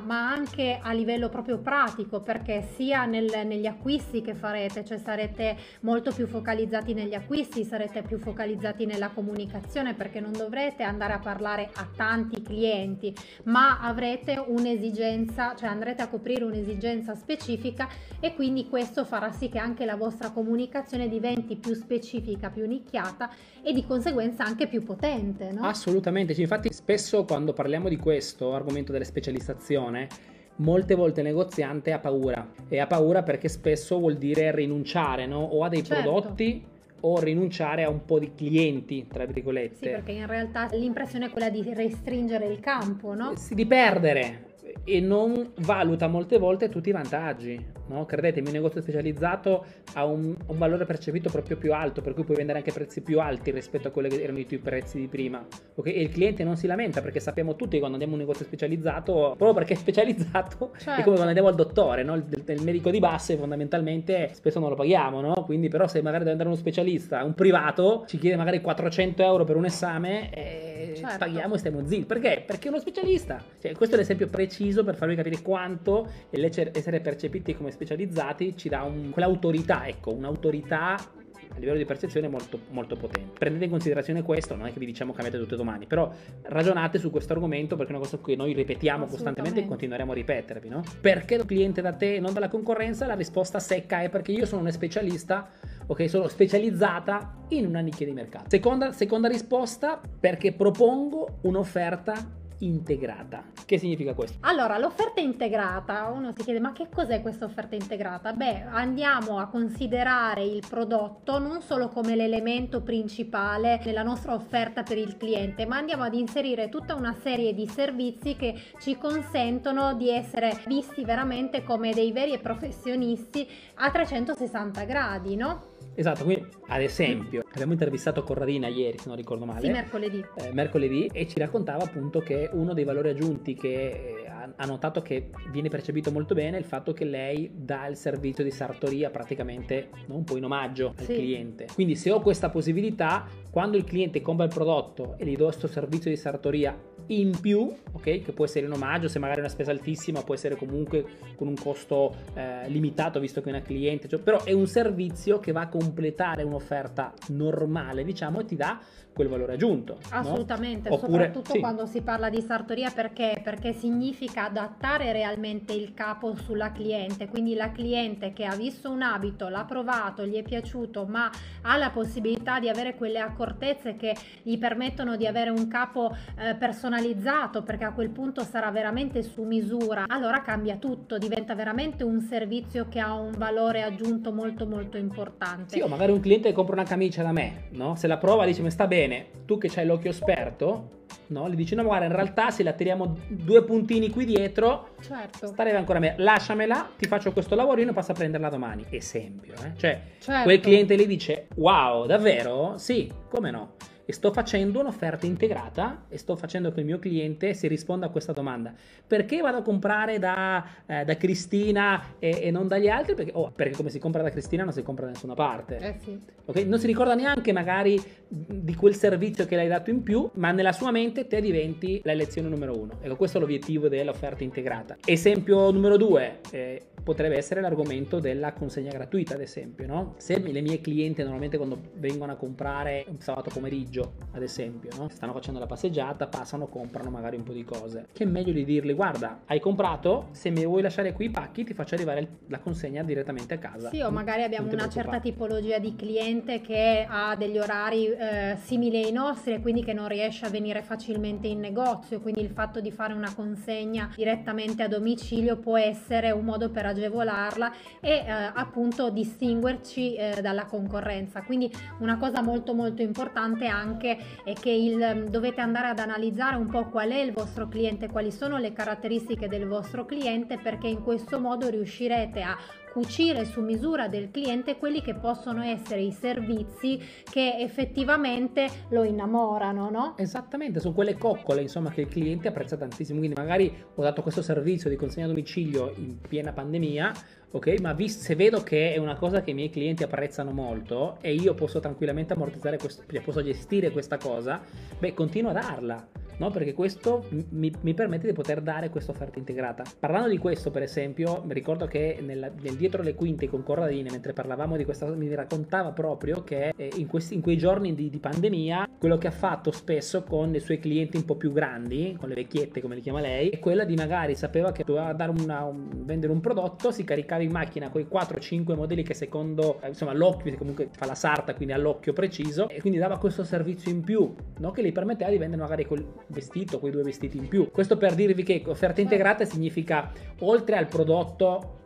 ma 0.05 0.31
anche 0.31 0.79
a 0.83 0.93
livello 0.93 1.29
proprio 1.29 1.59
pratico, 1.59 2.21
perché 2.21 2.67
sia 2.75 3.05
nel, 3.05 3.31
negli 3.45 3.67
acquisti 3.67 4.23
che 4.23 4.35
farete, 4.35 4.85
cioè 4.85 4.99
sarete 4.99 5.57
molto 5.81 6.13
più 6.13 6.27
focalizzati 6.27 6.95
negli 6.95 7.15
acquisti, 7.15 7.65
sarete 7.65 8.03
più 8.03 8.19
focalizzati 8.19 8.87
nella 8.87 9.11
comunicazione, 9.11 9.95
perché 9.95 10.21
non 10.21 10.33
dovrete 10.33 10.83
andare 10.83 11.13
a 11.13 11.19
parlare 11.19 11.71
a 11.75 11.89
tanti 11.95 12.43
clienti, 12.43 13.15
ma 13.45 13.81
avrete 13.81 14.43
un'esigenza, 14.45 15.55
cioè 15.55 15.69
andrete 15.69 16.03
a 16.03 16.09
coprire 16.09 16.45
un'esigenza 16.45 17.15
specifica 17.15 17.89
e 18.21 18.35
quindi 18.35 18.69
questo 18.69 19.05
farà 19.05 19.33
sì 19.33 19.49
che 19.49 19.59
anche 19.59 19.85
la 19.85 19.97
vostra 19.97 20.31
comunicazione 20.31 21.09
diventi 21.09 21.57
più 21.57 21.75
specifica, 21.75 22.51
più 22.51 22.67
nicchiata 22.67 23.31
e 23.63 23.73
di 23.73 23.85
conseguenza 23.85 24.45
anche 24.45 24.67
più 24.67 24.83
potente. 24.83 25.51
No? 25.51 25.63
Assolutamente, 25.65 26.35
infatti 26.41 26.73
spesso 26.73 27.25
quando 27.25 27.53
parliamo 27.53 27.89
di 27.89 27.97
questo 27.97 28.55
argomento 28.55 28.93
della 28.93 29.05
specializzazione, 29.15 30.09
molte 30.57 30.95
volte 30.97 31.21
il 31.21 31.27
negoziante 31.27 31.93
ha 31.93 32.01
paura 32.01 32.53
e 32.69 32.81
ha 32.81 32.87
paura 32.87 33.23
perché 33.23 33.49
spesso 33.49 33.99
vuol 33.99 34.17
dire 34.17 34.53
rinunciare 34.53 35.27
no? 35.27 35.41
o 35.41 35.63
a 35.63 35.69
dei 35.69 35.85
certo. 35.85 36.03
prodotti 36.03 36.67
o 37.01 37.21
rinunciare 37.21 37.85
a 37.85 37.91
un 37.91 38.05
po' 38.05 38.19
di 38.19 38.33
clienti, 38.35 39.07
tra 39.07 39.27
virgolette. 39.27 39.77
Sì, 39.77 39.91
perché 39.91 40.13
in 40.13 40.27
realtà 40.27 40.69
l'impressione 40.73 41.27
è 41.27 41.31
quella 41.31 41.51
di 41.51 41.63
restringere 41.75 42.47
il 42.47 42.61
campo, 42.61 43.15
no? 43.15 43.37
Sì, 43.37 43.55
di 43.55 43.67
perdere 43.67 44.44
e 44.85 45.01
non 45.01 45.53
valuta 45.61 46.07
molte 46.07 46.39
volte 46.39 46.69
tutti 46.69 46.89
i 46.91 46.93
vantaggi. 46.93 47.73
No? 47.87 48.05
Credetemi, 48.07 48.47
un 48.47 48.53
negozio 48.55 48.81
specializzato 48.81 49.65
ha 49.95 50.05
un, 50.05 50.35
un, 50.47 50.59
valore 50.59 50.85
percepito 50.87 51.31
proprio 51.31 51.57
più 51.57 51.75
alto, 51.75 52.01
per 52.01 52.15
cui 52.15 52.25
puoi 52.25 52.37
vendere 52.37 52.59
anche 52.59 52.73
prezzi 52.73 53.03
più 53.03 53.21
alti 53.21 53.51
rispetto 53.51 53.89
a 53.89 53.91
quelli 53.91 54.09
che 54.09 54.23
erano 54.23 54.39
i 54.39 54.47
tuoi 54.47 54.61
prezzi 54.61 54.99
di 54.99 55.07
prima. 55.07 55.45
Okay? 55.75 55.93
E 55.93 56.03
il 56.03 56.09
cliente 56.09 56.45
non 56.45 56.57
si 56.57 56.67
lamenta 56.67 57.01
perché 57.03 57.21
sappiamo 57.21 57.57
tutti 57.57 57.73
che 57.73 57.79
quando 57.79 57.97
andiamo 57.97 58.15
a 58.15 58.17
un 58.17 58.23
negozio 58.23 58.45
specializzato, 58.45 59.13
proprio 59.37 59.55
perché 59.55 59.75
è 59.75 59.77
specializzato, 59.77 60.71
certo. 60.79 61.01
è 61.01 61.03
come 61.03 61.17
quando 61.17 61.27
andiamo 61.27 61.49
al 61.49 61.55
dottore, 61.55 62.03
no? 62.03 62.15
il, 62.15 62.25
il, 62.47 62.63
medico 62.63 62.91
di 62.91 62.99
base 62.99 63.37
fondamentalmente 63.37 64.31
spesso 64.33 64.59
non 64.59 64.71
lo 64.71 64.75
paghiamo, 64.77 65.21
no? 65.21 65.35
quindi 65.45 65.69
però 65.69 65.87
se 65.87 66.01
magari 66.01 66.21
deve 66.21 66.33
andare 66.33 66.49
uno 66.49 66.59
specialista, 66.59 67.23
un 67.23 67.35
privato, 67.35 68.05
ci 68.07 68.19
chiede 68.19 68.37
magari 68.37 68.61
400 68.61 69.23
euro 69.23 69.45
per 69.45 69.57
un 69.57 69.67
esame, 69.67 70.31
e 70.33 70.74
certo. 70.97 71.19
paghiamo 71.19 71.55
e 71.55 71.59
stiamo 71.59 71.87
zitti. 71.87 72.05
Perché? 72.05 72.43
Perché 72.47 72.67
è 72.67 72.71
uno 72.71 72.81
specialista. 72.81 73.43
Cioè, 73.61 73.73
questo 73.73 73.95
è 73.95 73.99
l'esempio 73.99 74.29
preciso 74.29 74.85
per 74.85 74.95
farvi 74.97 75.15
capire 75.15 75.41
quanto 75.43 76.09
essere 76.31 77.01
percepiti 77.01 77.55
come 77.55 77.71
specializzati 77.71 78.57
ci 78.57 78.69
dà 78.69 78.83
un, 78.83 79.11
quell'autorità, 79.11 79.87
ecco, 79.87 80.13
un'autorità 80.13 81.23
a 81.55 81.59
livello 81.59 81.79
di 81.79 81.85
percezione 81.85 82.29
molto, 82.29 82.59
molto 82.71 82.97
potente. 82.97 83.39
Prendete 83.39 83.65
in 83.65 83.71
considerazione 83.71 84.23
questo, 84.23 84.57
non 84.57 84.67
è 84.67 84.73
che 84.73 84.79
vi 84.79 84.87
diciamo 84.87 85.13
cambiate 85.13 85.39
tutte 85.39 85.57
domani, 85.57 85.87
però 85.87 86.11
ragionate 86.43 86.99
su 86.99 87.11
questo 87.11 87.33
argomento 87.33 87.77
perché 87.77 87.93
è 87.93 87.97
una 87.97 88.05
cosa 88.05 88.19
che 88.23 88.35
noi 88.35 88.53
ripetiamo 88.53 89.07
costantemente 89.07 89.61
e 89.61 89.67
continueremo 89.67 90.11
a 90.11 90.15
ripetervi, 90.15 90.69
no? 90.69 90.83
Perché 91.01 91.37
il 91.37 91.45
cliente 91.45 91.81
da 91.81 91.93
te 91.93 92.17
e 92.17 92.21
non 92.21 92.33
dalla 92.33 92.49
concorrenza? 92.49 93.07
La 93.07 93.15
risposta 93.15 93.61
secca 93.61 94.01
è 94.01 94.09
perché 94.09 94.33
io 94.33 94.47
sono 94.47 94.63
una 94.63 94.73
specialista, 94.73 95.49
ok? 95.87 96.09
Sono 96.09 96.29
specializzata 96.29 97.47
in 97.49 97.67
una 97.67 97.81
nicchia 97.81 98.07
di 98.07 98.13
mercato. 98.13 98.47
Seconda, 98.49 98.93
seconda 98.93 99.29
risposta, 99.29 100.01
perché 100.21 100.53
propongo 100.53 101.39
un'offerta 101.43 102.43
integrata. 102.59 103.45
Che 103.65 103.79
significa 103.79 104.15
questo? 104.15 104.39
Allora, 104.41 104.79
l'offerta 104.79 105.21
integrata, 105.21 106.09
uno 106.09 106.33
si 106.33 106.43
chiede 106.43 106.61
ma 106.61 106.73
che 106.73 106.89
cos'è 106.93 107.21
questa 107.21 107.45
offerta 107.45 107.75
integrata? 107.75 108.33
Beh, 108.33 108.65
andiamo 108.65 109.39
a 109.39 109.47
considerare 109.47 110.45
il 110.45 110.63
prodotto 110.69 111.39
non 111.39 111.61
solo 111.63 111.89
come 111.89 112.15
l'elemento 112.15 112.81
principale 112.83 113.81
nella 113.85 114.03
nostra 114.03 114.35
offerta 114.35 114.83
per 114.83 114.99
il 114.99 115.17
cliente, 115.17 115.67
ma 115.67 115.77
andiamo 115.77 116.05
ad 116.05 116.15
inserire 116.15 116.69
tutta 116.69 116.95
una 116.95 117.15
serie 117.23 117.55
di 117.55 117.67
servizi 117.67 118.37
che 118.37 118.55
ci 118.81 118.97
consentono 118.97 119.95
di 119.95 120.11
essere 120.11 120.59
visti 120.67 121.05
veramente 121.05 121.65
come 121.65 121.93
dei 121.93 122.13
veri 122.13 122.39
professionisti 122.39 123.47
a 123.75 123.91
360 123.91 124.85
gradi, 124.85 125.37
no? 125.37 125.73
Esatto, 125.95 126.25
quindi 126.25 126.47
ad 126.67 126.83
esempio 126.83 127.45
abbiamo 127.53 127.73
intervistato 127.73 128.23
Corradina 128.23 128.69
ieri, 128.69 128.99
se 128.99 129.09
non 129.09 129.17
ricordo 129.17 129.45
male. 129.45 129.61
Sì, 129.61 129.71
mercoledì. 129.71 130.25
Eh, 130.37 130.53
mercoledì 130.53 131.11
e 131.13 131.27
ci 131.27 131.39
raccontava 131.39 131.85
appunto 131.85 132.21
che 132.21 132.49
uno 132.53 132.75
dei 132.75 132.85
valori 132.85 133.11
aggiunti 133.11 133.55
che 133.55 134.25
eh, 134.25 134.53
ha 134.55 134.67
notato 134.67 135.03
che 135.03 135.31
viene 135.51 135.69
percepito 135.69 136.11
molto 136.11 136.35
bene 136.35 136.57
è 136.57 136.61
il 136.61 136.67
fatto 136.67 136.93
che 136.93 137.05
lei 137.05 137.51
dà 137.53 137.87
il 137.87 137.97
servizio 137.97 138.45
di 138.45 138.51
sartoria 138.51 139.11
praticamente 139.11 139.89
no, 140.07 140.17
un 140.17 140.25
po' 140.25 140.37
in 140.37 140.45
omaggio 140.45 140.95
al 140.97 141.05
sì. 141.05 141.15
cliente. 141.15 141.67
Quindi 141.73 141.97
se 141.97 142.11
ho 142.11 142.21
questa 142.21 142.51
possibilità, 142.51 143.27
quando 143.55 143.77
il 143.77 143.85
cliente 143.85 144.21
compra 144.21 144.47
il 144.47 144.53
prodotto 144.53 145.15
e 145.17 145.25
gli 145.25 145.37
do 145.37 145.45
questo 145.45 145.69
servizio 145.69 146.11
di 146.11 146.17
sartoria 146.17 146.77
in 147.07 147.39
più, 147.41 147.73
ok? 147.93 148.03
Che 148.23 148.33
può 148.33 148.47
essere 148.47 148.67
in 148.67 148.73
omaggio, 148.73 149.07
se 149.07 149.21
magari 149.21 149.39
è 149.39 149.43
una 149.43 149.49
spesa 149.49 149.71
altissima, 149.71 150.23
può 150.23 150.35
essere 150.35 150.57
comunque 150.57 151.05
con 151.37 151.47
un 151.47 151.55
costo 151.55 152.17
eh, 152.35 152.69
limitato 152.69 153.21
visto 153.21 153.41
che 153.41 153.51
è 153.51 153.53
una 153.53 153.63
cliente, 153.63 154.09
cioè, 154.09 154.19
però 154.19 154.43
è 154.43 154.51
un 154.51 154.67
servizio 154.67 155.39
che 155.39 155.53
va 155.53 155.61
a 155.61 155.69
completare 155.69 156.43
un'offerta 156.43 157.13
normale, 157.29 158.03
diciamo, 158.03 158.41
e 158.41 158.45
ti 158.45 158.57
dà 158.57 158.81
quel 159.15 159.29
valore 159.29 159.55
aggiunto. 159.55 159.99
Assolutamente, 160.11 160.89
no? 160.89 160.97
Oppure, 160.97 161.13
soprattutto 161.13 161.53
sì. 161.53 161.61
quando 161.61 161.87
si 161.87 162.03
parla 162.03 162.29
di 162.29 162.41
sartoria 162.41 162.91
perché? 162.91 163.41
Perché 163.43 163.73
significa 163.73 164.47
adattare 164.47 165.13
realmente 165.13 165.73
il 165.73 165.95
capo 165.95 166.35
sulla 166.35 166.73
cliente, 166.73 167.29
quindi 167.29 167.55
la 167.55 167.71
cliente 167.71 168.33
che 168.33 168.45
ha 168.45 168.57
visto 168.57 168.91
un 168.91 169.03
abito, 169.03 169.49
l'ha 169.49 169.65
provato, 169.65 170.27
gli 170.27 170.35
è 170.35 170.43
piaciuto, 170.43 171.07
ma 171.07 171.31
ha 171.63 171.77
la 171.77 171.91
possibilità 171.91 172.59
di 172.59 172.69
avere 172.69 172.97
quelle 172.97 173.21
accortezze 173.45 173.97
che 173.97 174.17
gli 174.43 174.59
permettono 174.59 175.17
di 175.17 175.27
avere 175.27 175.51
un 175.51 175.69
capo 175.69 176.15
eh, 176.39 176.55
personalizzato, 176.55 177.63
perché 177.63 177.85
a 177.85 177.93
quel 177.93 178.09
punto 178.09 178.43
sarà 178.43 178.71
veramente 178.71 179.23
su 179.23 179.43
misura, 179.43 180.05
allora 180.09 180.41
cambia 180.43 180.77
tutto, 180.77 181.19
diventa 181.19 181.55
veramente 181.55 182.03
un 182.03 182.21
servizio 182.23 182.87
che 182.89 183.01
ha 183.01 183.13
un 183.13 183.33
valore 183.37 183.83
aggiunto 183.83 184.33
molto 184.33 184.67
molto 184.67 184.97
importante. 184.97 185.75
Sì, 185.75 185.81
o 185.81 185.89
magari 185.89 186.13
un 186.13 186.21
cliente 186.21 186.53
compra 186.53 186.75
una 186.75 186.85
camicia 186.85 187.23
da 187.23 187.33
me, 187.33 187.69
no? 187.71 187.95
Se 187.95 188.07
la 188.07 188.17
prova 188.17 188.47
dice 188.47 188.63
mi 188.63 188.71
sta 188.71 188.87
bene 188.87 189.43
tu 189.45 189.59
che 189.59 189.71
hai 189.79 189.87
l'occhio 189.87 190.11
esperto, 190.11 191.03
no? 191.29 191.49
Gli 191.49 191.55
dici 191.55 191.75
no, 191.75 191.83
guarda, 191.83 192.07
in 192.07 192.13
realtà 192.13 192.51
se 192.51 192.63
la 192.63 192.73
tiriamo 192.73 193.17
due 193.29 193.63
puntini 193.63 194.11
qui 194.11 194.25
dietro, 194.25 194.95
certo. 195.01 195.49
starebbe 195.49 195.77
ancora 195.77 195.99
meglio. 195.99 196.23
Lasciamela, 196.23 196.91
ti 196.97 197.07
faccio 197.07 197.33
questo 197.33 197.55
lavorino 197.55 197.93
passa 197.93 198.13
a 198.13 198.15
prenderla 198.15 198.49
domani. 198.49 198.85
Esempio, 198.91 199.55
eh? 199.55 199.73
Cioè, 199.77 200.01
certo. 200.19 200.43
quel 200.45 200.61
cliente 200.61 200.95
lì 200.97 201.07
dice 201.07 201.49
wow, 201.57 202.07
davvero? 202.07 202.75
Sì, 202.79 203.11
come 203.35 203.51
no? 203.51 203.73
e 204.05 204.13
sto 204.13 204.33
facendo 204.33 204.81
un'offerta 204.81 205.27
integrata 205.27 206.05
e 206.09 206.19
sto 206.19 206.37
facendo 206.37 206.71
che 206.71 206.81
il 206.81 206.87
mio 206.87 206.99
cliente 206.99 207.55
si 207.55 207.67
risponda 207.67 208.07
a 208.07 208.09
questa 208.11 208.33
domanda. 208.33 208.73
Perché 209.07 209.41
vado 209.41 209.59
a 209.59 209.63
comprare 209.63 210.19
da, 210.19 210.65
eh, 210.87 211.05
da 211.05 211.17
Cristina 211.17 212.15
e, 212.19 212.41
e, 212.43 212.51
non 212.51 212.69
dagli 212.69 212.89
altri? 212.89 213.15
Perché, 213.15 213.33
oh, 213.35 213.51
perché, 213.51 213.75
come 213.75 213.91
si 213.91 213.99
compra 213.99 214.23
da 214.23 214.31
Cristina 214.31 214.63
non 214.63 214.73
si 214.73 214.83
compra 214.83 215.07
da 215.07 215.13
nessuna 215.13 215.35
parte. 215.35 215.79
Eh 215.79 215.97
sì. 216.03 216.21
okay? 216.45 216.67
Non 216.67 216.79
si 216.79 216.87
ricorda 216.87 217.15
neanche 217.15 217.53
magari 217.53 218.01
di 218.29 218.75
quel 218.75 218.95
servizio 218.95 219.47
che 219.47 219.57
l'hai 219.57 219.69
dato 219.69 219.91
in 219.91 220.03
più, 220.03 220.29
ma 220.35 220.51
nella 220.53 220.73
sua 220.73 220.91
mente 220.91 221.27
te 221.27 221.41
diventi 221.41 222.01
la 222.05 222.15
lezione 222.15 222.49
numero 222.49 222.79
uno. 222.79 222.99
Ecco, 223.01 223.17
questo 223.17 223.39
è 223.39 223.41
l'obiettivo 223.41 223.89
dell'offerta 223.89 224.45
integrata. 224.45 224.97
Esempio 225.05 225.71
numero 225.71 225.97
due, 225.97 226.41
eh, 226.51 226.83
potrebbe 227.05 227.37
essere 227.37 227.61
l'argomento 227.61 228.19
della 228.19 228.53
consegna 228.53 228.91
gratuita, 228.91 229.35
ad 229.35 229.41
esempio, 229.41 229.87
no? 229.87 230.15
Se 230.17 230.39
le 230.39 230.61
mie 230.61 230.81
clienti 230.81 231.23
normalmente 231.23 231.57
quando 231.59 231.79
vengono 231.95 232.33
a 232.33 232.37
comprare 232.37 233.05
un 233.09 233.21
sabato 233.21 233.51
pomeriggio, 233.53 234.15
ad 234.33 234.43
esempio, 234.43 234.91
no? 234.97 235.09
stanno 235.11 235.33
facendo 235.33 235.61
la 235.61 235.67
passeggiata, 235.67 236.27
passano, 236.27 236.67
comprano 236.67 237.11
magari 237.11 237.37
un 237.37 237.43
po' 237.43 237.53
di 237.53 237.63
cose. 237.63 238.07
Che 238.13 238.25
è 238.25 238.27
meglio 238.27 238.53
di 238.53 238.65
dirle, 238.65 238.95
guarda, 238.95 239.43
hai 239.47 239.61
comprato, 239.61 240.29
se 240.33 240.51
mi 240.51 240.65
vuoi 240.65 240.83
lasciare 240.83 241.13
qui 241.13 241.27
i 241.27 241.31
pacchi, 241.31 241.65
ti 241.65 241.75
faccio 241.75 241.95
arrivare 241.95 242.27
la 242.49 242.59
consegna 242.59 243.03
direttamente 243.03 243.55
a 243.55 243.59
casa. 243.59 243.91
Sì, 243.91 244.01
o 244.01 244.11
magari 244.11 244.43
abbiamo 244.43 244.71
una 244.73 244.89
certa 244.89 245.21
tipologia 245.21 245.79
di 245.79 245.95
cliente 245.95 246.61
che 246.63 247.07
ha 247.09 247.37
degli 247.37 247.59
orari 247.59 248.14
eh, 248.17 248.57
simili 248.63 249.05
ai 249.05 249.13
nostri 249.13 249.55
e 249.55 249.61
quindi 249.61 249.85
che 249.85 249.93
non 249.93 250.09
riesce 250.09 250.47
a 250.47 250.49
venire 250.49 250.83
facilmente 250.83 251.47
in 251.47 251.61
negozio, 251.61 252.21
quindi 252.21 252.41
il 252.41 252.51
fatto 252.51 252.81
di 252.81 252.91
fare 252.91 253.13
una 253.13 253.33
consegna 253.35 254.11
direttamente 254.15 254.83
a 254.83 254.89
domicilio 254.89 255.57
può 255.57 255.77
essere 255.77 256.31
un 256.31 256.45
modo 256.45 256.71
per 256.71 256.87
agevolarla 256.87 257.73
e 258.01 258.11
eh, 258.11 258.31
appunto 258.31 259.11
distinguerci 259.11 260.15
eh, 260.15 260.41
dalla 260.41 260.65
concorrenza. 260.67 261.43
Quindi 261.43 261.71
una 261.99 262.17
cosa 262.17 262.43
molto 262.43 262.75
molto 262.75 263.03
importante 263.03 263.67
anche 263.67 264.19
è 264.45 264.53
che 264.53 264.71
il, 264.71 265.27
dovete 265.29 265.61
andare 265.61 265.89
ad 265.89 265.99
analizzare 265.99 266.57
un 266.57 266.67
po' 266.67 266.89
qual 266.89 267.11
è 267.11 267.19
il 267.19 267.33
vostro 267.33 267.69
cliente, 267.69 268.09
quali 268.09 268.31
sono 268.31 268.59
le 268.59 268.73
caratteristiche 268.73 269.49
del 269.49 269.67
vostro 269.67 270.05
cliente 270.05 270.59
perché 270.59 270.89
in 270.89 271.03
questo 271.03 271.41
modo 271.41 271.69
riuscirete 271.69 272.43
a 272.43 272.57
cucire 272.95 273.45
su 273.45 273.61
misura 273.61 274.07
del 274.07 274.31
cliente 274.31 274.79
quelli 274.79 275.03
che 275.03 275.15
possono 275.15 275.65
essere 275.65 276.01
i 276.01 276.13
servizi 276.13 276.97
che 277.29 277.57
effettivamente 277.59 278.69
lo 278.91 279.03
innamorano, 279.03 279.91
no? 279.91 280.15
Esattamente, 280.17 280.79
sono 280.79 280.95
quelle 280.95 281.19
coccole, 281.19 281.61
insomma, 281.61 281.91
che 281.91 282.03
il 282.03 282.09
cliente 282.09 282.47
apprezza 282.47 282.77
tantissimo. 282.77 283.19
Quindi 283.19 283.37
magari 283.37 283.75
ho 283.97 284.01
dato 284.01 284.23
questo 284.23 284.43
servizio 284.43 284.89
di 284.89 284.95
consegna 284.95 285.25
a 285.25 285.29
domicilio 285.29 285.93
in 285.97 286.21
piena 286.21 286.53
pandemia, 286.53 287.13
ok? 287.51 287.81
Ma 287.81 287.93
vis- 287.95 288.21
se 288.21 288.37
vedo 288.37 288.63
che 288.63 288.95
è 288.95 288.99
una 288.99 289.17
cosa 289.17 289.43
che 289.43 289.51
i 289.51 289.55
miei 289.55 289.71
clienti 289.71 290.05
apprezzano 290.05 290.53
molto 290.53 291.19
e 291.21 291.35
io 291.35 291.53
posso 291.55 291.81
tranquillamente 291.81 292.35
ammortizzare 292.35 292.79
questo, 292.79 293.03
cioè 293.11 293.23
posso 293.23 293.43
gestire 293.43 293.91
questa 293.91 294.19
cosa, 294.19 294.61
beh, 295.01 295.15
continuo 295.15 295.51
a 295.51 295.55
darla 295.55 296.07
no? 296.39 296.51
perché 296.51 296.73
questo 296.73 297.25
mi, 297.51 297.73
mi, 297.81 297.95
permette 297.95 298.27
di 298.27 298.33
poter 298.33 298.61
dare 298.61 298.91
questa 298.91 299.13
offerta 299.13 299.39
integrata. 299.39 299.85
Parlando 299.99 300.29
di 300.29 300.39
questo, 300.39 300.71
per 300.71 300.83
esempio, 300.83 301.43
mi 301.45 301.55
ricordo 301.55 301.87
che 301.87 302.19
nel, 302.21 302.53
nel 302.61 302.77
dietro 302.77 303.03
le 303.03 303.15
quinte 303.15 303.49
con 303.49 303.63
Corradine, 303.63 304.11
mentre 304.11 304.33
parlavamo 304.33 304.77
di 304.77 304.85
questa 304.85 305.07
cosa, 305.07 305.17
mi 305.17 305.33
raccontava 305.35 305.93
proprio 305.93 306.43
che 306.43 306.73
eh, 306.77 306.91
in, 306.97 307.07
questi, 307.07 307.35
in, 307.35 307.41
quei 307.41 307.57
giorni 307.57 307.95
di, 307.95 308.11
di, 308.11 308.19
pandemia, 308.19 308.89
quello 308.99 309.19
che 309.19 309.27
ha 309.27 309.33
fatto 309.33 309.71
spesso 309.71 310.23
con 310.23 310.55
i 310.55 310.61
suoi 310.61 310.79
clienti 310.79 311.17
un 311.17 311.25
po' 311.25 311.37
più 311.37 311.53
grandi, 311.53 312.17
con 312.19 312.29
le 312.29 312.35
vecchiette 312.35 312.81
come 312.81 312.95
le 312.95 313.01
chiama 313.01 313.21
lei, 313.21 313.51
è 313.51 313.59
quella 313.59 313.85
di 313.85 313.95
magari 313.95 314.35
sapeva 314.35 314.73
che 314.73 314.85
doveva 314.85 315.15
una, 315.29 315.65
un, 315.65 316.05
vendere 316.05 316.33
un 316.33 316.41
prodotto, 316.41 316.91
si 316.91 317.05
caricava 317.05 317.43
in 317.43 317.51
macchina 317.51 317.91
con 317.91 318.01
i 318.01 318.07
4-5 318.11 318.75
modelli 318.75 319.03
che 319.03 319.15
secondo 319.15 319.81
insomma 319.87 320.13
l'occhio 320.13 320.55
comunque 320.57 320.89
fa 320.93 321.07
la 321.07 321.15
sarta, 321.15 321.55
quindi 321.55 321.75
ha 321.75 321.79
l'occhio 321.79 322.13
preciso, 322.13 322.69
e 322.69 322.81
quindi 322.81 322.99
dava 322.99 323.19
questo 323.19 323.45
servizio 323.45 323.91
in 323.91 324.03
più, 324.03 324.35
no? 324.59 324.71
che 324.71 324.83
gli 324.83 324.93
permetteva 324.93 325.31
di 325.31 325.39
vendere 325.39 325.63
magari 325.63 325.85
col 325.85 326.05
vestito, 326.29 326.79
quei 326.79 326.93
due 326.93 327.03
vestiti 327.03 327.39
in 327.39 327.49
più. 327.49 327.71
Questo 327.71 327.97
per 327.97 328.15
dirvi 328.15 328.43
che 328.43 328.63
offerta 328.67 329.01
integrata 329.01 329.45
significa 329.45 330.13
oltre 330.41 330.77
al 330.77 330.87
prodotto 330.87 331.83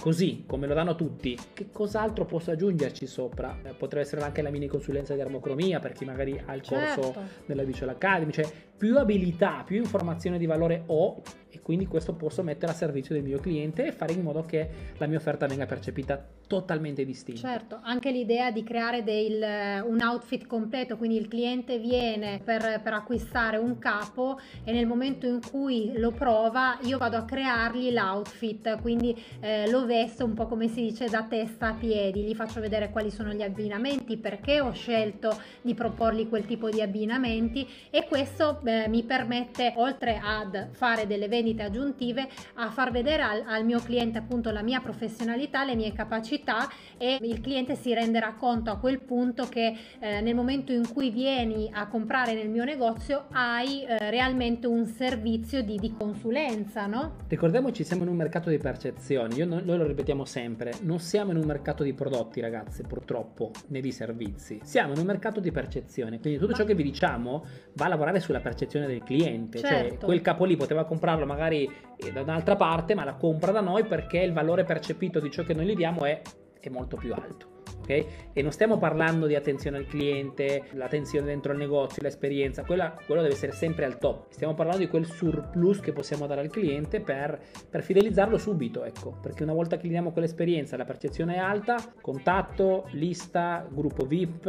così 0.00 0.44
come 0.46 0.66
lo 0.66 0.72
danno 0.72 0.94
tutti, 0.94 1.38
che 1.52 1.68
cos'altro 1.70 2.24
posso 2.24 2.50
aggiungerci 2.50 3.06
sopra? 3.06 3.58
Eh, 3.62 3.74
potrebbe 3.74 4.06
essere 4.06 4.22
anche 4.22 4.40
la 4.40 4.50
mini 4.50 4.66
consulenza 4.66 5.14
di 5.14 5.20
armocromia 5.20 5.78
per 5.78 5.92
chi 5.92 6.06
magari 6.06 6.40
ha 6.42 6.54
il 6.54 6.62
corso 6.62 7.02
certo. 7.02 7.22
della 7.44 7.64
Visual 7.64 7.90
Academy, 7.90 8.32
cioè 8.32 8.46
più 8.78 8.96
abilità, 8.96 9.64
più 9.66 9.76
informazione 9.76 10.38
di 10.38 10.46
valore 10.46 10.84
ho 10.86 11.20
e 11.50 11.60
quindi 11.60 11.86
questo 11.86 12.14
posso 12.14 12.42
mettere 12.42 12.72
a 12.72 12.74
servizio 12.74 13.14
del 13.14 13.24
mio 13.24 13.40
cliente 13.40 13.86
e 13.86 13.92
fare 13.92 14.12
in 14.12 14.22
modo 14.22 14.44
che 14.44 14.68
la 14.98 15.06
mia 15.06 15.16
offerta 15.16 15.46
venga 15.46 15.66
percepita 15.66 16.22
totalmente 16.46 17.04
distinta. 17.04 17.40
Certo, 17.40 17.78
anche 17.82 18.10
l'idea 18.10 18.50
di 18.50 18.64
creare 18.64 19.04
del, 19.04 19.84
un 19.84 20.00
outfit 20.00 20.46
completo, 20.46 20.96
quindi 20.96 21.18
il 21.18 21.28
cliente 21.28 21.78
viene 21.78 22.40
per, 22.42 22.80
per, 22.82 22.94
acquistare 22.94 23.58
un 23.58 23.78
capo 23.78 24.40
e 24.64 24.72
nel 24.72 24.86
momento 24.86 25.26
in 25.26 25.40
cui 25.50 25.92
lo 25.96 26.10
prova 26.10 26.78
io 26.84 26.96
vado 26.96 27.18
a 27.18 27.24
creargli 27.24 27.92
l'outfit, 27.92 28.80
quindi 28.80 29.14
eh, 29.40 29.70
lo 29.70 29.84
vesto 29.84 30.24
un 30.24 30.32
po' 30.34 30.46
come 30.46 30.68
si 30.68 30.80
dice 30.80 31.06
da 31.08 31.22
testa 31.24 31.68
a 31.68 31.74
piedi, 31.74 32.22
gli 32.22 32.34
faccio 32.34 32.60
vedere 32.60 32.90
quali 32.90 33.10
sono 33.10 33.32
gli 33.32 33.42
abbinamenti, 33.42 34.16
perché 34.16 34.60
ho 34.60 34.72
scelto 34.72 35.38
di 35.60 35.74
proporgli 35.74 36.28
quel 36.28 36.46
tipo 36.46 36.70
di 36.70 36.80
abbinamenti 36.80 37.68
e 37.90 38.06
questo 38.06 38.58
eh, 38.68 38.88
mi 38.88 39.02
permette 39.02 39.72
oltre 39.76 40.20
ad 40.22 40.68
fare 40.72 41.06
delle 41.06 41.28
vendite 41.28 41.62
aggiuntive 41.62 42.28
a 42.54 42.70
far 42.70 42.90
vedere 42.90 43.22
al, 43.22 43.42
al 43.46 43.64
mio 43.64 43.80
cliente 43.80 44.18
appunto 44.18 44.50
la 44.50 44.62
mia 44.62 44.80
professionalità, 44.80 45.64
le 45.64 45.74
mie 45.74 45.92
capacità 45.92 46.68
e 46.98 47.18
il 47.20 47.40
cliente 47.40 47.74
si 47.74 47.94
renderà 47.94 48.34
conto 48.34 48.70
a 48.70 48.78
quel 48.78 49.00
punto 49.00 49.48
che 49.48 49.74
eh, 49.98 50.20
nel 50.20 50.34
momento 50.34 50.72
in 50.72 50.92
cui 50.92 51.10
vieni 51.10 51.70
a 51.72 51.86
comprare 51.86 52.34
nel 52.34 52.48
mio 52.48 52.64
negozio 52.64 53.26
hai 53.32 53.84
eh, 53.84 54.10
realmente 54.10 54.66
un 54.66 54.84
servizio 54.84 55.62
di, 55.62 55.76
di, 55.76 55.94
consulenza, 55.96 56.86
no? 56.86 57.16
Ricordiamoci, 57.28 57.84
siamo 57.84 58.02
in 58.02 58.10
un 58.10 58.16
mercato 58.16 58.50
di 58.50 58.58
percezioni, 58.58 59.36
Io, 59.36 59.46
noi 59.46 59.64
lo 59.64 59.86
ripetiamo 59.86 60.24
sempre, 60.24 60.72
non 60.82 60.98
siamo 60.98 61.30
in 61.30 61.38
un 61.38 61.44
mercato 61.44 61.82
di 61.82 61.94
prodotti 61.94 62.40
ragazzi, 62.40 62.82
purtroppo, 62.82 63.50
né 63.68 63.80
di 63.80 63.90
servizi, 63.90 64.60
siamo 64.62 64.92
in 64.92 64.98
un 64.98 65.06
mercato 65.06 65.40
di 65.40 65.50
percezione, 65.50 66.20
quindi 66.20 66.38
tutto 66.38 66.52
ciò 66.52 66.64
che 66.64 66.74
vi 66.74 66.82
diciamo 66.82 67.44
va 67.74 67.86
a 67.86 67.88
lavorare 67.88 68.20
sulla 68.20 68.40
percezione 68.40 68.57
del 68.66 69.02
cliente, 69.02 69.58
cioè, 69.58 69.70
certo. 69.70 69.96
cioè 69.96 70.04
quel 70.04 70.20
capo 70.20 70.44
lì 70.44 70.56
poteva 70.56 70.84
comprarlo 70.84 71.26
magari 71.26 71.70
eh, 71.96 72.12
da 72.12 72.22
un'altra 72.22 72.56
parte, 72.56 72.94
ma 72.94 73.04
la 73.04 73.14
compra 73.14 73.52
da 73.52 73.60
noi 73.60 73.84
perché 73.84 74.18
il 74.18 74.32
valore 74.32 74.64
percepito 74.64 75.20
di 75.20 75.30
ciò 75.30 75.42
che 75.42 75.54
noi 75.54 75.66
gli 75.66 75.74
diamo 75.74 76.04
è, 76.04 76.20
è 76.58 76.68
molto 76.68 76.96
più 76.96 77.12
alto 77.12 77.57
ok? 77.80 78.04
E 78.32 78.42
non 78.42 78.52
stiamo 78.52 78.78
parlando 78.78 79.26
di 79.26 79.34
attenzione 79.34 79.78
al 79.78 79.86
cliente, 79.86 80.64
l'attenzione 80.72 81.26
dentro 81.26 81.52
il 81.52 81.58
negozio, 81.58 82.02
l'esperienza, 82.02 82.64
quella, 82.64 82.96
quello 83.06 83.22
deve 83.22 83.34
essere 83.34 83.52
sempre 83.52 83.84
al 83.84 83.98
top. 83.98 84.26
Stiamo 84.30 84.54
parlando 84.54 84.82
di 84.82 84.88
quel 84.88 85.06
surplus 85.06 85.80
che 85.80 85.92
possiamo 85.92 86.26
dare 86.26 86.40
al 86.40 86.50
cliente 86.50 87.00
per, 87.00 87.38
per 87.68 87.82
fidelizzarlo 87.82 88.38
subito, 88.38 88.84
ecco, 88.84 89.16
perché 89.20 89.42
una 89.42 89.52
volta 89.52 89.76
che 89.76 89.86
gli 89.86 89.90
diamo 89.90 90.12
quell'esperienza, 90.12 90.76
la 90.76 90.84
percezione 90.84 91.34
è 91.34 91.38
alta, 91.38 91.76
contatto, 92.00 92.86
lista, 92.92 93.66
gruppo 93.70 94.04
VIP, 94.04 94.46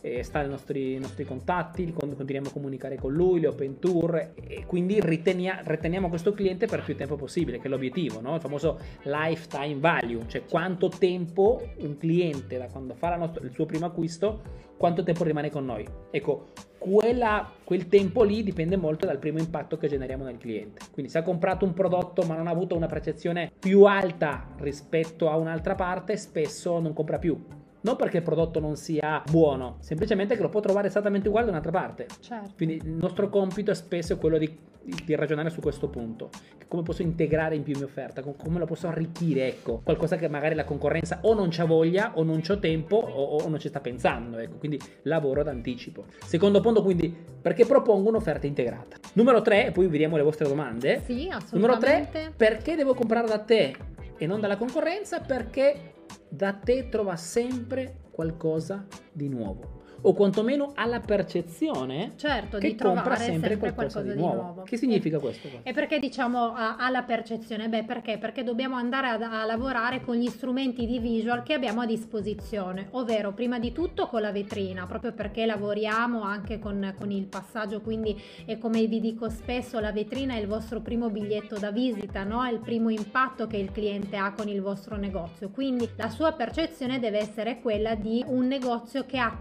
eh, 0.00 0.22
sta 0.22 0.40
nei 0.40 0.50
nostri, 0.50 0.98
nostri 0.98 1.24
contatti, 1.24 1.92
continuiamo 1.92 2.48
a 2.48 2.52
comunicare 2.52 2.96
con 2.96 3.12
lui, 3.12 3.40
le 3.40 3.48
open 3.48 3.78
tour 3.78 4.32
e 4.34 4.64
quindi 4.66 5.00
ritenia, 5.00 5.60
riteniamo 5.64 6.08
questo 6.08 6.32
cliente 6.32 6.66
per 6.66 6.82
più 6.82 6.96
tempo 6.96 7.16
possibile, 7.16 7.58
che 7.58 7.66
è 7.66 7.68
l'obiettivo, 7.68 8.20
no? 8.20 8.34
il 8.34 8.40
famoso 8.40 8.78
lifetime 9.02 9.76
value, 9.78 10.24
cioè 10.26 10.44
quanto 10.44 10.88
tempo 10.88 11.62
un 11.78 11.96
cliente 11.96 12.58
da 12.58 12.68
quando 12.70 12.94
fa 12.94 13.14
nostra, 13.16 13.44
il 13.44 13.52
suo 13.52 13.66
primo 13.66 13.86
acquisto, 13.86 14.40
quanto 14.76 15.02
tempo 15.02 15.24
rimane 15.24 15.50
con 15.50 15.64
noi. 15.64 15.86
Ecco, 16.10 16.48
quella, 16.78 17.50
quel 17.64 17.88
tempo 17.88 18.22
lì 18.22 18.42
dipende 18.42 18.76
molto 18.76 19.06
dal 19.06 19.18
primo 19.18 19.38
impatto 19.38 19.76
che 19.76 19.88
generiamo 19.88 20.24
nel 20.24 20.38
cliente. 20.38 20.86
Quindi 20.90 21.10
se 21.10 21.18
ha 21.18 21.22
comprato 21.22 21.64
un 21.64 21.74
prodotto 21.74 22.22
ma 22.22 22.36
non 22.36 22.46
ha 22.46 22.50
avuto 22.50 22.76
una 22.76 22.86
percezione 22.86 23.52
più 23.58 23.84
alta 23.84 24.46
rispetto 24.58 25.28
a 25.28 25.36
un'altra 25.36 25.74
parte, 25.74 26.16
spesso 26.16 26.78
non 26.78 26.94
compra 26.94 27.18
più. 27.18 27.59
Non 27.82 27.96
perché 27.96 28.18
il 28.18 28.22
prodotto 28.22 28.60
non 28.60 28.76
sia 28.76 29.22
buono, 29.30 29.76
semplicemente 29.80 30.36
che 30.36 30.42
lo 30.42 30.48
può 30.48 30.60
trovare 30.60 30.88
esattamente 30.88 31.28
uguale 31.28 31.46
da 31.46 31.52
un'altra 31.52 31.72
parte. 31.72 32.06
Certo. 32.20 32.52
Quindi 32.56 32.76
il 32.76 32.90
nostro 32.90 33.28
compito 33.28 33.70
è 33.70 33.74
spesso 33.74 34.18
quello 34.18 34.38
di 34.38 34.68
di 34.82 35.14
ragionare 35.14 35.50
su 35.50 35.60
questo 35.60 35.88
punto. 35.88 36.30
Come 36.68 36.82
posso 36.82 37.02
integrare 37.02 37.56
in 37.56 37.62
più 37.62 37.74
mia 37.76 37.84
offerta? 37.84 38.22
Come 38.22 38.58
lo 38.58 38.64
posso 38.64 38.86
arricchire? 38.86 39.46
Ecco, 39.48 39.80
qualcosa 39.82 40.16
che 40.16 40.28
magari 40.28 40.54
la 40.54 40.64
concorrenza 40.64 41.18
o 41.22 41.34
non 41.34 41.48
c'ha 41.50 41.64
voglia, 41.64 42.12
o 42.14 42.22
non 42.22 42.40
c'ho 42.40 42.58
tempo, 42.58 42.96
o, 42.96 43.36
o 43.38 43.48
non 43.48 43.58
ci 43.58 43.68
sta 43.68 43.80
pensando. 43.80 44.38
Ecco, 44.38 44.56
quindi 44.56 44.78
lavoro 45.02 45.42
d'anticipo. 45.42 46.04
Secondo 46.24 46.60
punto, 46.60 46.82
quindi, 46.82 47.14
perché 47.40 47.66
propongo 47.66 48.08
un'offerta 48.08 48.46
integrata. 48.46 48.96
Numero 49.14 49.42
3, 49.42 49.66
e 49.66 49.70
poi 49.72 49.88
vediamo 49.88 50.16
le 50.16 50.22
vostre 50.22 50.46
domande. 50.46 51.02
Sì, 51.04 51.28
assolutamente. 51.30 51.56
Numero 51.56 51.78
3, 51.78 52.32
perché 52.36 52.76
devo 52.76 52.94
comprare 52.94 53.26
da 53.26 53.38
te 53.38 53.74
e 54.16 54.26
non 54.26 54.40
dalla 54.40 54.56
concorrenza? 54.56 55.20
Perché 55.20 55.94
da 56.28 56.52
te 56.52 56.88
trova 56.88 57.16
sempre 57.16 58.02
qualcosa 58.10 58.86
di 59.12 59.28
nuovo 59.28 59.79
o 60.02 60.12
quantomeno 60.12 60.72
ha 60.74 60.86
la 60.86 61.00
percezione 61.00 62.12
certo, 62.16 62.58
che 62.58 62.68
di 62.68 62.74
compra 62.76 63.16
sempre, 63.16 63.50
sempre 63.50 63.56
qualcosa 63.58 64.00
qualcosa 64.00 64.02
di 64.02 64.18
nuovo. 64.18 64.62
Che 64.62 64.76
significa 64.76 65.16
E- 65.16 65.20
questo? 65.20 65.48
E 65.62 65.72
perché 65.72 65.98
diciamo 65.98 66.54
ha 66.54 66.76
ha 66.76 66.90
la 66.90 67.02
percezione? 67.02 67.68
Beh, 67.68 67.84
perché? 67.84 68.18
Perché 68.18 68.42
dobbiamo 68.42 68.76
andare 68.76 69.08
a, 69.08 69.40
a 69.40 69.44
lavorare 69.44 70.00
con 70.00 70.16
gli 70.16 70.28
strumenti 70.28 70.86
di 70.86 70.98
visual 70.98 71.42
che 71.42 71.54
abbiamo 71.54 71.80
a 71.80 71.86
disposizione, 71.86 72.88
ovvero 72.92 73.32
prima 73.32 73.58
di 73.58 73.72
tutto 73.72 74.06
con 74.06 74.20
la 74.20 74.32
vetrina, 74.32 74.86
proprio 74.86 75.12
perché 75.12 75.46
lavoriamo 75.46 76.22
anche 76.22 76.58
con, 76.58 76.94
con 76.98 77.10
il 77.10 77.26
passaggio, 77.26 77.80
quindi 77.80 78.18
e 78.44 78.58
come 78.58 78.86
vi 78.86 79.00
dico 79.00 79.28
spesso, 79.28 79.78
la 79.80 79.92
vetrina 79.92 80.34
è 80.34 80.38
il 80.38 80.46
vostro 80.46 80.80
primo 80.80 81.10
biglietto 81.10 81.58
da 81.58 81.70
visita, 81.70 82.24
no? 82.24 82.44
È 82.44 82.50
il 82.50 82.60
primo 82.60 82.88
impatto 82.90 83.46
che 83.46 83.56
il 83.56 83.72
cliente 83.72 84.16
ha 84.16 84.32
con 84.32 84.48
il 84.48 84.60
vostro 84.60 84.96
negozio. 84.96 85.50
Quindi 85.50 85.88
la 85.96 86.08
sua 86.08 86.32
percezione 86.32 86.98
deve 86.98 87.18
essere 87.18 87.60
quella 87.60 87.94
di 87.94 88.22
un 88.26 88.46
negozio 88.46 89.04
che 89.06 89.18
ha 89.18 89.38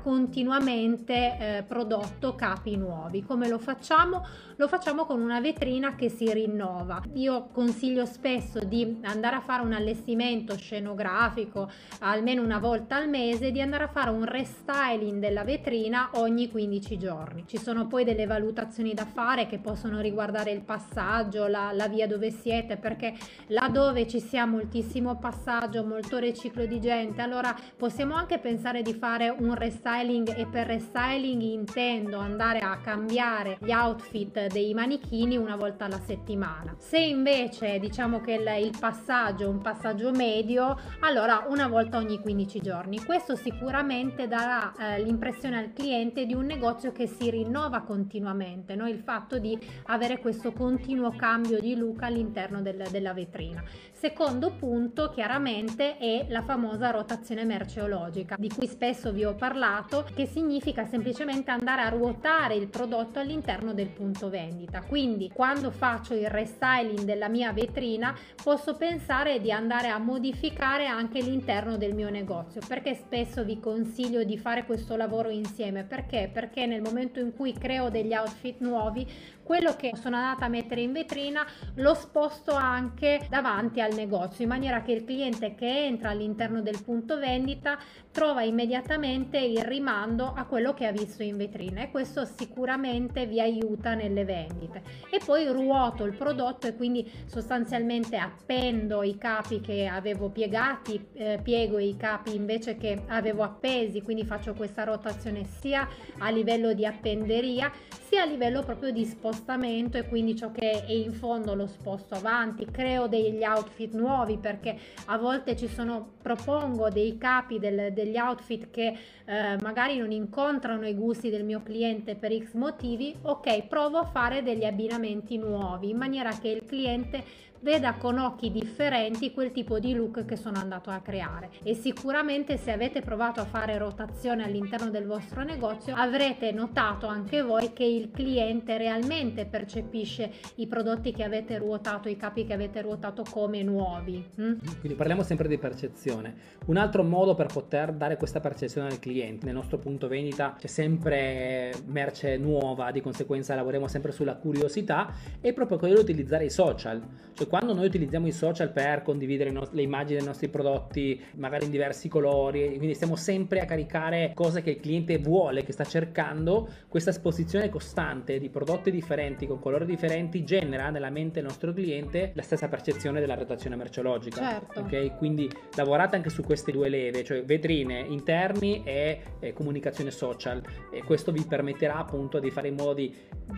continuamente 0.49 1.37
eh, 1.37 1.63
prodotto 1.63 2.33
capi 2.33 2.75
nuovi. 2.75 3.23
Come 3.23 3.47
lo 3.47 3.59
facciamo? 3.59 4.25
Lo 4.55 4.67
facciamo 4.67 5.05
con 5.05 5.21
una 5.21 5.39
vetrina 5.39 5.95
che 5.95 6.09
si 6.09 6.33
rinnova. 6.33 7.01
Io 7.13 7.49
consiglio 7.51 8.05
spesso 8.05 8.59
di 8.59 8.99
andare 9.03 9.35
a 9.35 9.41
fare 9.41 9.61
un 9.63 9.73
allestimento 9.73 10.57
scenografico 10.57 11.69
almeno 11.99 12.41
una 12.41 12.57
volta 12.57 12.95
al 12.95 13.07
mese, 13.07 13.51
di 13.51 13.61
andare 13.61 13.83
a 13.83 13.87
fare 13.87 14.09
un 14.09 14.25
restyling 14.25 15.21
della 15.21 15.43
vetrina 15.43 16.09
ogni 16.13 16.49
15 16.49 16.97
giorni. 16.97 17.43
Ci 17.45 17.57
sono 17.57 17.85
poi 17.85 18.03
delle 18.03 18.25
valutazioni 18.25 18.95
da 18.95 19.05
fare 19.05 19.45
che 19.45 19.59
possono 19.59 20.01
riguardare 20.01 20.51
il 20.51 20.61
passaggio, 20.61 21.47
la, 21.47 21.71
la 21.71 21.87
via 21.87 22.07
dove 22.07 22.31
siete, 22.31 22.75
perché 22.77 23.13
laddove 23.47 24.07
ci 24.07 24.19
sia 24.19 24.45
moltissimo 24.45 25.17
passaggio, 25.19 25.85
molto 25.85 26.17
riciclo 26.17 26.65
di 26.65 26.81
gente, 26.81 27.21
allora 27.21 27.55
possiamo 27.77 28.15
anche 28.15 28.39
pensare 28.39 28.81
di 28.81 28.93
fare 28.93 29.29
un 29.29 29.53
restyling 29.53 30.37
e 30.39 30.45
per 30.45 30.67
restyling 30.67 31.41
intendo 31.41 32.17
andare 32.17 32.59
a 32.59 32.77
cambiare 32.77 33.57
gli 33.59 33.73
outfit 33.73 34.47
dei 34.47 34.73
manichini 34.73 35.35
una 35.35 35.57
volta 35.57 35.83
alla 35.83 35.99
settimana. 35.99 36.75
Se 36.77 36.97
invece 36.97 37.77
diciamo 37.77 38.21
che 38.21 38.33
il, 38.33 38.63
il 38.63 38.73
passaggio 38.79 39.43
è 39.43 39.47
un 39.47 39.59
passaggio 39.59 40.11
medio, 40.11 40.79
allora 41.01 41.45
una 41.49 41.67
volta 41.67 41.97
ogni 41.97 42.21
15 42.21 42.61
giorni. 42.61 43.03
Questo 43.03 43.35
sicuramente 43.35 44.29
darà 44.29 44.73
eh, 44.77 45.03
l'impressione 45.03 45.57
al 45.57 45.73
cliente 45.73 46.25
di 46.25 46.33
un 46.33 46.45
negozio 46.45 46.93
che 46.93 47.05
si 47.05 47.29
rinnova 47.29 47.81
continuamente, 47.81 48.75
no? 48.75 48.87
il 48.87 48.99
fatto 48.99 49.39
di 49.39 49.59
avere 49.87 50.19
questo 50.19 50.53
continuo 50.53 51.11
cambio 51.17 51.59
di 51.59 51.75
look 51.75 52.01
all'interno 52.03 52.61
del- 52.61 52.87
della 52.89 53.13
vetrina. 53.13 53.61
Secondo 53.99 54.51
punto 54.51 55.09
chiaramente 55.09 55.97
è 55.97 56.25
la 56.29 56.41
famosa 56.41 56.89
rotazione 56.89 57.43
merceologica 57.43 58.37
di 58.39 58.47
cui 58.47 58.65
spesso 58.65 59.11
vi 59.11 59.25
ho 59.25 59.35
parlato 59.35 60.07
che 60.15 60.25
significa 60.25 60.85
semplicemente 60.85 61.51
andare 61.51 61.81
a 61.81 61.89
ruotare 61.89 62.55
il 62.55 62.69
prodotto 62.69 63.19
all'interno 63.19 63.73
del 63.73 63.89
punto 63.89 64.29
vendita. 64.29 64.83
Quindi 64.83 65.29
quando 65.33 65.69
faccio 65.69 66.13
il 66.13 66.29
restyling 66.29 67.01
della 67.01 67.27
mia 67.27 67.51
vetrina 67.51 68.17
posso 68.41 68.77
pensare 68.77 69.41
di 69.41 69.51
andare 69.51 69.89
a 69.89 69.97
modificare 69.97 70.85
anche 70.87 71.19
l'interno 71.19 71.75
del 71.75 71.93
mio 71.93 72.09
negozio 72.09 72.61
perché 72.65 72.95
spesso 72.95 73.43
vi 73.43 73.59
consiglio 73.59 74.23
di 74.23 74.37
fare 74.37 74.63
questo 74.63 74.95
lavoro 74.95 75.27
insieme 75.27 75.83
perché? 75.83 76.29
Perché 76.31 76.65
nel 76.65 76.81
momento 76.81 77.19
in 77.19 77.35
cui 77.35 77.51
creo 77.51 77.89
degli 77.89 78.13
outfit 78.13 78.61
nuovi 78.61 79.05
quello 79.49 79.75
che 79.75 79.93
sono 79.95 80.15
andata 80.15 80.45
a 80.45 80.47
mettere 80.47 80.81
in 80.81 80.91
vetrina 80.91 81.43
lo 81.77 81.95
sposto 81.95 82.53
anche 82.53 83.25
davanti 83.31 83.81
al 83.81 83.88
negozio 83.93 84.43
in 84.43 84.49
maniera 84.49 84.81
che 84.81 84.91
il 84.91 85.03
cliente 85.03 85.55
che 85.55 85.85
entra 85.85 86.09
all'interno 86.09 86.61
del 86.61 86.81
punto 86.83 87.17
vendita 87.17 87.77
trova 88.11 88.43
immediatamente 88.43 89.37
il 89.37 89.63
rimando 89.63 90.33
a 90.35 90.45
quello 90.45 90.73
che 90.73 90.85
ha 90.85 90.91
visto 90.91 91.23
in 91.23 91.37
vetrina 91.37 91.81
e 91.81 91.91
questo 91.91 92.25
sicuramente 92.25 93.25
vi 93.25 93.39
aiuta 93.39 93.93
nelle 93.93 94.25
vendite. 94.25 94.81
E 95.09 95.19
poi 95.23 95.47
ruoto 95.47 96.05
il 96.05 96.15
prodotto 96.15 96.67
e 96.67 96.75
quindi 96.75 97.09
sostanzialmente 97.25 98.17
appendo 98.17 99.03
i 99.03 99.17
capi 99.17 99.61
che 99.61 99.87
avevo 99.87 100.29
piegati 100.29 101.07
eh, 101.13 101.39
piego 101.41 101.79
i 101.79 101.95
capi 101.97 102.35
invece 102.35 102.77
che 102.77 103.03
avevo 103.07 103.43
appesi 103.43 104.01
quindi 104.01 104.25
faccio 104.25 104.53
questa 104.53 104.83
rotazione 104.83 105.45
sia 105.45 105.87
a 106.17 106.29
livello 106.29 106.73
di 106.73 106.85
appenderia 106.85 107.71
sia 108.07 108.23
a 108.23 108.25
livello 108.25 108.63
proprio 108.63 108.91
di 108.91 109.05
spostamento 109.05 109.97
e 109.97 110.07
quindi 110.07 110.35
ciò 110.35 110.51
che 110.51 110.83
è 110.85 110.91
in 110.91 111.13
fondo 111.13 111.53
lo 111.53 111.67
sposto 111.67 112.15
avanti 112.15 112.65
creo 112.65 113.07
degli 113.07 113.43
outfit 113.43 113.78
nuovi 113.87 114.37
perché 114.37 114.77
a 115.05 115.17
volte 115.17 115.55
ci 115.55 115.67
sono 115.67 116.13
propongo 116.21 116.89
dei 116.89 117.17
capi 117.17 117.59
del- 117.59 117.93
degli 117.93 118.17
outfit 118.17 118.69
che 118.69 118.95
eh, 119.25 119.57
magari 119.61 119.97
non 119.97 120.11
incontrano 120.11 120.87
i 120.87 120.95
gusti 120.95 121.29
del 121.29 121.43
mio 121.43 121.61
cliente 121.63 122.15
per 122.15 122.31
x 122.37 122.53
motivi 122.53 123.15
ok 123.21 123.67
provo 123.67 123.97
a 123.99 124.05
fare 124.05 124.43
degli 124.43 124.65
abbinamenti 124.65 125.37
nuovi 125.37 125.89
in 125.89 125.97
maniera 125.97 126.31
che 126.37 126.49
il 126.49 126.65
cliente 126.65 127.23
veda 127.61 127.93
con 127.93 128.17
occhi 128.17 128.51
differenti 128.51 129.31
quel 129.31 129.51
tipo 129.51 129.79
di 129.79 129.93
look 129.93 130.25
che 130.25 130.35
sono 130.35 130.59
andato 130.59 130.89
a 130.89 130.99
creare 130.99 131.49
e 131.63 131.73
sicuramente 131.73 132.57
se 132.57 132.71
avete 132.71 133.01
provato 133.01 133.41
a 133.41 133.45
fare 133.45 133.77
rotazione 133.77 134.43
all'interno 134.43 134.89
del 134.89 135.05
vostro 135.05 135.43
negozio 135.43 135.93
avrete 135.95 136.51
notato 136.51 137.07
anche 137.07 137.41
voi 137.41 137.73
che 137.73 137.83
il 137.83 138.11
cliente 138.11 138.77
realmente 138.77 139.45
percepisce 139.45 140.31
i 140.55 140.67
prodotti 140.67 141.11
che 141.11 141.23
avete 141.23 141.57
ruotato 141.57 142.09
i 142.09 142.15
capi 142.15 142.45
che 142.45 142.53
avete 142.53 142.81
ruotato 142.81 143.23
come 143.29 143.63
nuovi 143.63 144.23
mm? 144.39 144.57
Quindi 144.79 144.97
parliamo 144.97 145.23
sempre 145.23 145.47
di 145.47 145.57
percezione. 145.57 146.35
Un 146.65 146.77
altro 146.77 147.03
modo 147.03 147.35
per 147.35 147.47
poter 147.47 147.91
dare 147.93 148.17
questa 148.17 148.39
percezione 148.39 148.87
al 148.87 148.99
cliente, 148.99 149.45
nel 149.45 149.55
nostro 149.55 149.77
punto 149.77 150.07
vendita 150.07 150.55
c'è 150.57 150.67
sempre 150.67 151.71
merce 151.85 152.37
nuova, 152.37 152.91
di 152.91 153.01
conseguenza 153.01 153.55
lavoriamo 153.55 153.87
sempre 153.87 154.11
sulla 154.11 154.35
curiosità, 154.35 155.13
è 155.41 155.51
proprio 155.53 155.77
quello 155.77 155.95
di 155.95 156.01
utilizzare 156.01 156.45
i 156.45 156.49
social. 156.49 157.01
Cioè 157.33 157.47
quando 157.49 157.73
noi 157.73 157.87
utilizziamo 157.87 158.27
i 158.27 158.31
social 158.31 158.71
per 158.71 159.01
condividere 159.01 159.49
i 159.49 159.53
nos- 159.53 159.71
le 159.71 159.81
immagini 159.81 160.19
dei 160.19 160.27
nostri 160.27 160.47
prodotti, 160.47 161.21
magari 161.35 161.65
in 161.65 161.71
diversi 161.71 162.07
colori, 162.07 162.75
quindi 162.77 162.93
stiamo 162.93 163.15
sempre 163.15 163.59
a 163.59 163.65
caricare 163.65 164.31
cose 164.33 164.61
che 164.61 164.69
il 164.71 164.79
cliente 164.79 165.17
vuole, 165.17 165.63
che 165.63 165.73
sta 165.73 165.83
cercando, 165.83 166.69
questa 166.87 167.09
esposizione 167.09 167.69
costante 167.69 168.39
di 168.39 168.49
prodotti 168.49 168.91
differenti 168.91 169.47
con 169.47 169.59
colori 169.59 169.85
differenti 169.85 170.43
genera 170.43 170.89
nella 170.89 171.09
mente 171.09 171.39
del 171.39 171.45
nostro 171.45 171.73
cliente 171.73 172.31
la 172.35 172.41
stessa 172.43 172.67
percezione 172.67 173.19
della 173.19 173.35
rotazione 173.35 173.75
merceologica. 173.75 174.41
Certo. 174.41 174.79
Ok, 174.81 175.17
quindi 175.17 175.49
lavorate 175.75 176.15
anche 176.15 176.29
su 176.29 176.43
queste 176.43 176.71
due 176.71 176.89
leve, 176.89 177.23
cioè 177.23 177.43
vetrine 177.43 178.05
interni 178.07 178.83
e 178.83 179.21
eh, 179.39 179.53
comunicazione 179.53 180.11
social 180.11 180.61
e 180.91 181.03
questo 181.03 181.31
vi 181.31 181.43
permetterà 181.43 181.95
appunto 181.95 182.39
di 182.39 182.51
fare 182.51 182.67
in 182.67 182.75
modo 182.75 182.93
di, 182.93 183.13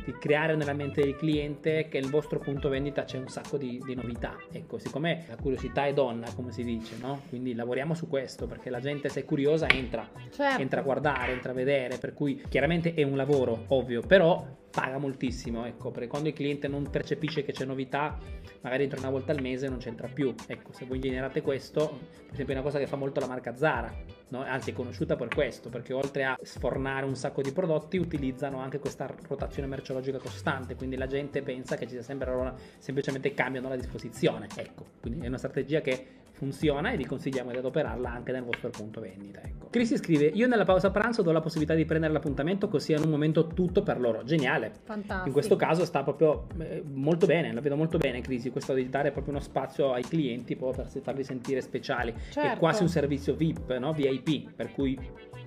di 0.05 0.15
creare 0.19 0.55
nella 0.55 0.73
mente 0.73 1.01
del 1.01 1.15
cliente 1.15 1.87
che 1.89 1.99
nel 1.99 2.09
vostro 2.09 2.39
punto 2.39 2.69
vendita 2.69 3.03
c'è 3.03 3.17
un 3.17 3.27
sacco 3.27 3.57
di, 3.57 3.80
di 3.85 3.95
novità. 3.95 4.37
Ecco, 4.51 4.77
siccome 4.77 5.25
la 5.27 5.35
curiosità 5.35 5.85
è 5.85 5.93
donna, 5.93 6.27
come 6.33 6.51
si 6.51 6.63
dice, 6.63 6.95
no? 6.99 7.21
Quindi 7.29 7.53
lavoriamo 7.53 7.93
su 7.93 8.07
questo 8.07 8.47
perché 8.47 8.69
la 8.69 8.79
gente 8.79 9.09
se 9.09 9.21
è 9.21 9.25
curiosa 9.25 9.67
entra, 9.69 10.09
certo 10.29 10.61
entra 10.61 10.81
a 10.81 10.83
guardare, 10.83 11.31
entra 11.33 11.51
a 11.51 11.55
vedere, 11.55 11.97
per 11.97 12.13
cui 12.13 12.41
chiaramente 12.47 12.93
è 12.93 13.03
un 13.03 13.15
lavoro, 13.15 13.65
ovvio, 13.67 14.01
però 14.01 14.45
paga 14.71 14.97
moltissimo, 14.97 15.65
ecco, 15.65 15.91
perché 15.91 16.07
quando 16.07 16.29
il 16.29 16.33
cliente 16.33 16.67
non 16.67 16.89
percepisce 16.89 17.43
che 17.43 17.51
c'è 17.51 17.65
novità, 17.65 18.17
magari 18.61 18.83
entra 18.83 18.99
una 18.99 19.09
volta 19.09 19.31
al 19.31 19.41
mese 19.41 19.65
e 19.65 19.69
non 19.69 19.79
c'entra 19.79 20.07
più. 20.07 20.33
Ecco, 20.47 20.71
se 20.71 20.85
voi 20.85 20.99
generate 20.99 21.41
questo, 21.41 21.99
per 22.25 22.33
esempio 22.33 22.55
è 22.55 22.57
una 22.57 22.65
cosa 22.65 22.79
che 22.79 22.87
fa 22.87 22.95
molto 22.95 23.19
la 23.19 23.27
marca 23.27 23.55
Zara, 23.55 23.93
no? 24.29 24.43
anzi 24.43 24.71
è 24.71 24.73
conosciuta 24.73 25.15
per 25.15 25.27
questo, 25.27 25.69
perché 25.69 25.93
oltre 25.93 26.23
a 26.23 26.37
sfornare 26.41 27.05
un 27.05 27.15
sacco 27.15 27.41
di 27.41 27.51
prodotti, 27.51 27.97
utilizzano 27.97 28.59
anche 28.59 28.79
questa 28.79 29.13
rotazione 29.27 29.67
merceologica 29.67 30.17
costante, 30.17 30.75
quindi 30.75 30.95
la 30.95 31.07
gente 31.07 31.41
pensa 31.41 31.75
che 31.75 31.85
ci 31.85 31.93
sia 31.93 32.03
sempre 32.03 32.31
allora 32.31 32.55
semplicemente 32.77 33.33
cambiano 33.33 33.67
la 33.67 33.75
disposizione. 33.75 34.47
Ecco, 34.55 34.85
quindi 35.01 35.25
è 35.25 35.27
una 35.27 35.37
strategia 35.37 35.81
che 35.81 36.20
funziona 36.41 36.91
e 36.91 36.97
vi 36.97 37.05
consigliamo 37.05 37.51
di 37.51 37.57
adoperarla 37.57 38.11
anche 38.11 38.31
nel 38.31 38.41
vostro 38.41 38.71
punto 38.71 38.99
vendita. 38.99 39.41
Ecco. 39.41 39.67
Chrissy 39.69 39.97
scrive: 39.97 40.25
Io 40.25 40.47
nella 40.47 40.63
pausa 40.63 40.89
pranzo 40.89 41.21
do 41.21 41.31
la 41.31 41.39
possibilità 41.39 41.75
di 41.75 41.85
prendere 41.85 42.11
l'appuntamento 42.11 42.67
così 42.67 42.93
in 42.93 43.03
un 43.03 43.11
momento 43.11 43.45
tutto 43.45 43.83
per 43.83 43.99
loro. 43.99 44.23
Geniale. 44.23 44.71
fantastico 44.83 45.27
In 45.27 45.33
questo 45.33 45.55
caso 45.55 45.85
sta 45.85 46.01
proprio 46.01 46.47
eh, 46.59 46.81
molto 46.83 47.27
bene, 47.27 47.53
la 47.53 47.61
vedo 47.61 47.75
molto 47.75 47.99
bene 47.99 48.21
Crisi, 48.21 48.49
questo 48.49 48.73
di 48.73 48.89
dare 48.89 49.11
proprio 49.11 49.33
uno 49.35 49.43
spazio 49.43 49.93
ai 49.93 50.01
clienti 50.03 50.55
proprio 50.55 50.83
per 50.91 51.01
farli 51.03 51.23
sentire 51.23 51.61
speciali. 51.61 52.11
È 52.11 52.31
Certo. 52.31 52.57
quasi 52.57 52.81
un 52.81 52.89
servizio 52.89 53.35
VIP, 53.35 53.77
no? 53.77 53.93
VIP, 53.93 54.51
per 54.55 54.71
cui 54.71 54.97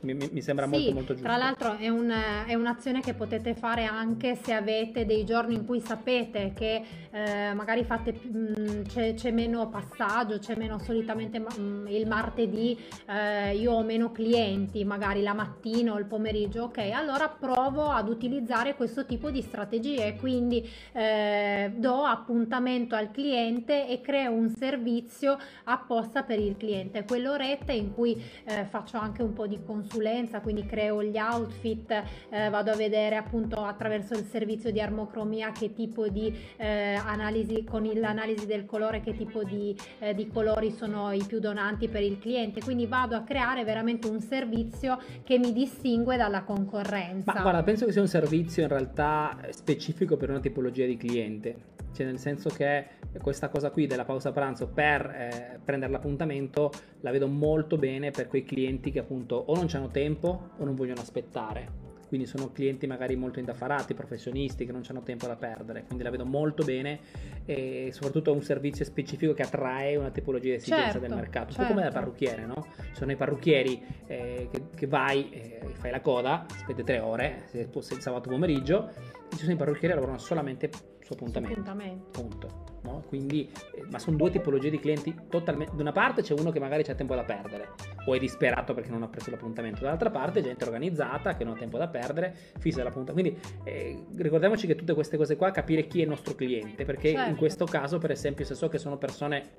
mi, 0.04 0.28
mi- 0.30 0.42
sembra 0.42 0.66
Sì, 0.66 0.70
molto 0.70 0.92
molto 0.92 1.12
giusto. 1.14 1.28
Tra 1.28 1.36
l'altro 1.36 1.76
è, 1.76 1.88
un- 1.88 2.14
è 2.46 2.54
un'azione 2.54 3.00
che 3.00 3.14
potete 3.14 3.54
fare 3.54 3.84
anche 3.84 4.34
se 4.36 4.52
avete 4.52 5.04
dei 5.06 5.24
giorni 5.24 5.54
in 5.54 5.64
cui 5.66 5.80
sapete 5.80 6.52
che 6.54 6.82
eh, 7.10 7.52
magari 7.54 7.84
fate, 7.84 8.12
mh, 8.12 8.82
c'è, 8.88 9.14
c'è 9.14 9.30
meno 9.30 9.68
passaggio, 9.68 10.38
c'è 10.38 10.56
meno 10.56 10.78
solitamente 10.78 11.40
mm, 11.40 11.86
il 11.88 12.06
martedì 12.06 12.78
eh, 13.06 13.56
io 13.56 13.72
ho 13.72 13.82
meno 13.82 14.12
clienti, 14.12 14.84
magari 14.84 15.22
la 15.22 15.34
mattina 15.34 15.92
o 15.92 15.98
il 15.98 16.06
pomeriggio, 16.06 16.64
ok, 16.64 16.78
allora 16.92 17.28
provo 17.28 17.88
ad 17.88 18.08
utilizzare 18.08 18.74
questo 18.74 19.06
tipo 19.06 19.30
di 19.30 19.42
strategie, 19.42 20.16
quindi 20.16 20.68
eh, 20.92 21.72
do 21.76 22.02
appuntamento 22.04 22.94
al 22.94 23.10
cliente 23.10 23.88
e 23.88 24.00
creo 24.00 24.32
un 24.32 24.48
servizio 24.50 25.38
apposta 25.64 26.22
per 26.22 26.38
il 26.38 26.56
cliente, 26.56 27.04
quell'oretta 27.04 27.72
in 27.72 27.92
cui 27.94 28.20
eh, 28.44 28.64
faccio 28.64 28.98
anche 28.98 29.22
un 29.22 29.32
po' 29.32 29.46
di 29.46 29.58
consulenza, 29.64 29.92
quindi 30.40 30.66
creo 30.66 31.02
gli 31.02 31.18
outfit, 31.18 31.90
eh, 32.30 32.48
vado 32.50 32.70
a 32.70 32.76
vedere 32.76 33.16
appunto 33.16 33.62
attraverso 33.64 34.14
il 34.14 34.24
servizio 34.24 34.70
di 34.70 34.80
armocromia 34.80 35.52
che 35.52 35.72
tipo 35.72 36.08
di 36.08 36.34
eh, 36.56 36.94
analisi 36.94 37.64
con 37.64 37.88
l'analisi 37.94 38.46
del 38.46 38.64
colore, 38.66 39.00
che 39.00 39.16
tipo 39.16 39.44
di, 39.44 39.76
eh, 40.00 40.14
di 40.14 40.28
colori 40.28 40.70
sono 40.70 41.12
i 41.12 41.24
più 41.26 41.38
donanti 41.38 41.88
per 41.88 42.02
il 42.02 42.18
cliente, 42.18 42.60
quindi 42.60 42.86
vado 42.86 43.16
a 43.16 43.22
creare 43.22 43.64
veramente 43.64 44.08
un 44.08 44.20
servizio 44.20 44.98
che 45.22 45.38
mi 45.38 45.52
distingue 45.52 46.16
dalla 46.16 46.42
concorrenza. 46.42 47.32
Ma 47.32 47.40
guarda, 47.40 47.62
penso 47.62 47.86
che 47.86 47.92
sia 47.92 48.00
un 48.00 48.08
servizio 48.08 48.62
in 48.62 48.68
realtà 48.68 49.38
specifico 49.50 50.16
per 50.16 50.30
una 50.30 50.40
tipologia 50.40 50.86
di 50.86 50.96
cliente 50.96 51.56
cioè 51.94 52.06
nel 52.06 52.18
senso 52.18 52.50
che 52.50 52.86
questa 53.22 53.48
cosa 53.48 53.70
qui 53.70 53.86
della 53.86 54.04
pausa 54.04 54.32
pranzo 54.32 54.68
per 54.68 55.06
eh, 55.06 55.58
prendere 55.64 55.92
l'appuntamento 55.92 56.72
la 57.00 57.10
vedo 57.10 57.28
molto 57.28 57.76
bene 57.76 58.10
per 58.10 58.26
quei 58.26 58.44
clienti 58.44 58.90
che 58.90 58.98
appunto 58.98 59.36
o 59.36 59.54
non 59.54 59.68
hanno 59.72 59.88
tempo 59.88 60.50
o 60.58 60.64
non 60.64 60.74
vogliono 60.74 61.00
aspettare 61.00 61.84
quindi 62.14 62.30
sono 62.30 62.52
clienti 62.52 62.86
magari 62.86 63.16
molto 63.16 63.40
indaffarati, 63.40 63.92
professionisti 63.92 64.64
che 64.64 64.70
non 64.70 64.82
hanno 64.88 65.02
tempo 65.02 65.26
da 65.26 65.34
perdere, 65.34 65.82
quindi 65.82 66.04
la 66.04 66.10
vedo 66.10 66.24
molto 66.24 66.62
bene 66.62 67.00
e 67.44 67.88
soprattutto 67.92 68.30
è 68.30 68.34
un 68.34 68.42
servizio 68.42 68.84
specifico 68.84 69.32
che 69.32 69.42
attrae 69.42 69.96
una 69.96 70.10
tipologia 70.10 70.50
di 70.50 70.54
esigenza 70.54 70.92
certo, 70.92 71.06
del 71.08 71.16
mercato, 71.16 71.48
un 71.48 71.54
certo. 71.54 71.62
po' 71.62 71.74
come 71.74 71.82
da 71.82 71.90
parrucchiere, 71.92 72.46
no? 72.46 72.66
Sono 72.92 73.10
i 73.10 73.16
parrucchieri 73.16 73.82
eh, 74.06 74.48
che, 74.48 74.62
che, 74.76 74.86
vai, 74.86 75.28
eh, 75.30 75.60
fai 75.72 75.90
la 75.90 76.00
coda, 76.00 76.46
aspetti 76.48 76.84
tre 76.84 77.00
ore, 77.00 77.46
se 77.46 77.66
fosse 77.66 77.94
il 77.94 78.00
sabato 78.00 78.30
pomeriggio, 78.30 78.90
ci 79.30 79.38
sono 79.38 79.52
i 79.52 79.56
parrucchieri 79.56 79.88
che 79.88 79.94
lavorano 79.94 80.18
solamente 80.18 80.70
su 81.04 81.12
appuntamento. 81.12 81.60
appuntamento. 81.60 82.20
Punto. 82.20 82.64
No? 82.82 83.02
Quindi, 83.06 83.50
eh, 83.74 83.84
ma 83.90 83.98
sono 83.98 84.16
due 84.16 84.30
tipologie 84.30 84.70
di 84.70 84.80
clienti 84.80 85.14
totalmente. 85.28 85.76
Da 85.76 85.82
una 85.82 85.92
parte 85.92 86.22
c'è 86.22 86.32
uno 86.32 86.50
che 86.50 86.58
magari 86.58 86.82
c'ha 86.82 86.94
tempo 86.94 87.14
da 87.14 87.24
perdere, 87.24 87.72
o 88.06 88.14
è 88.14 88.18
disperato 88.18 88.72
perché 88.72 88.90
non 88.90 89.02
ha 89.02 89.08
preso 89.08 89.30
l'appuntamento, 89.30 89.82
dall'altra 89.82 90.10
parte 90.10 90.42
gente 90.42 90.64
organizzata 90.64 91.36
che 91.36 91.44
non 91.44 91.54
ha 91.54 91.58
tempo 91.58 91.76
da 91.76 91.88
perdere, 91.88 92.34
fissa 92.58 92.82
l'appuntamento. 92.82 93.12
Quindi 93.12 93.40
eh, 93.64 94.02
ricordiamoci 94.16 94.66
che 94.66 94.74
tutte 94.74 94.94
queste 94.94 95.18
cose 95.18 95.36
qua, 95.36 95.50
capire 95.50 95.86
chi 95.86 96.00
è 96.00 96.02
il 96.02 96.08
nostro 96.08 96.34
cliente, 96.34 96.84
perché 96.84 97.12
certo. 97.12 97.30
in 97.30 97.36
questo 97.36 97.66
caso, 97.66 97.98
per 97.98 98.10
esempio, 98.10 98.46
se 98.46 98.54
so 98.54 98.68
che 98.68 98.78
sono 98.78 98.96
persone 98.96 99.50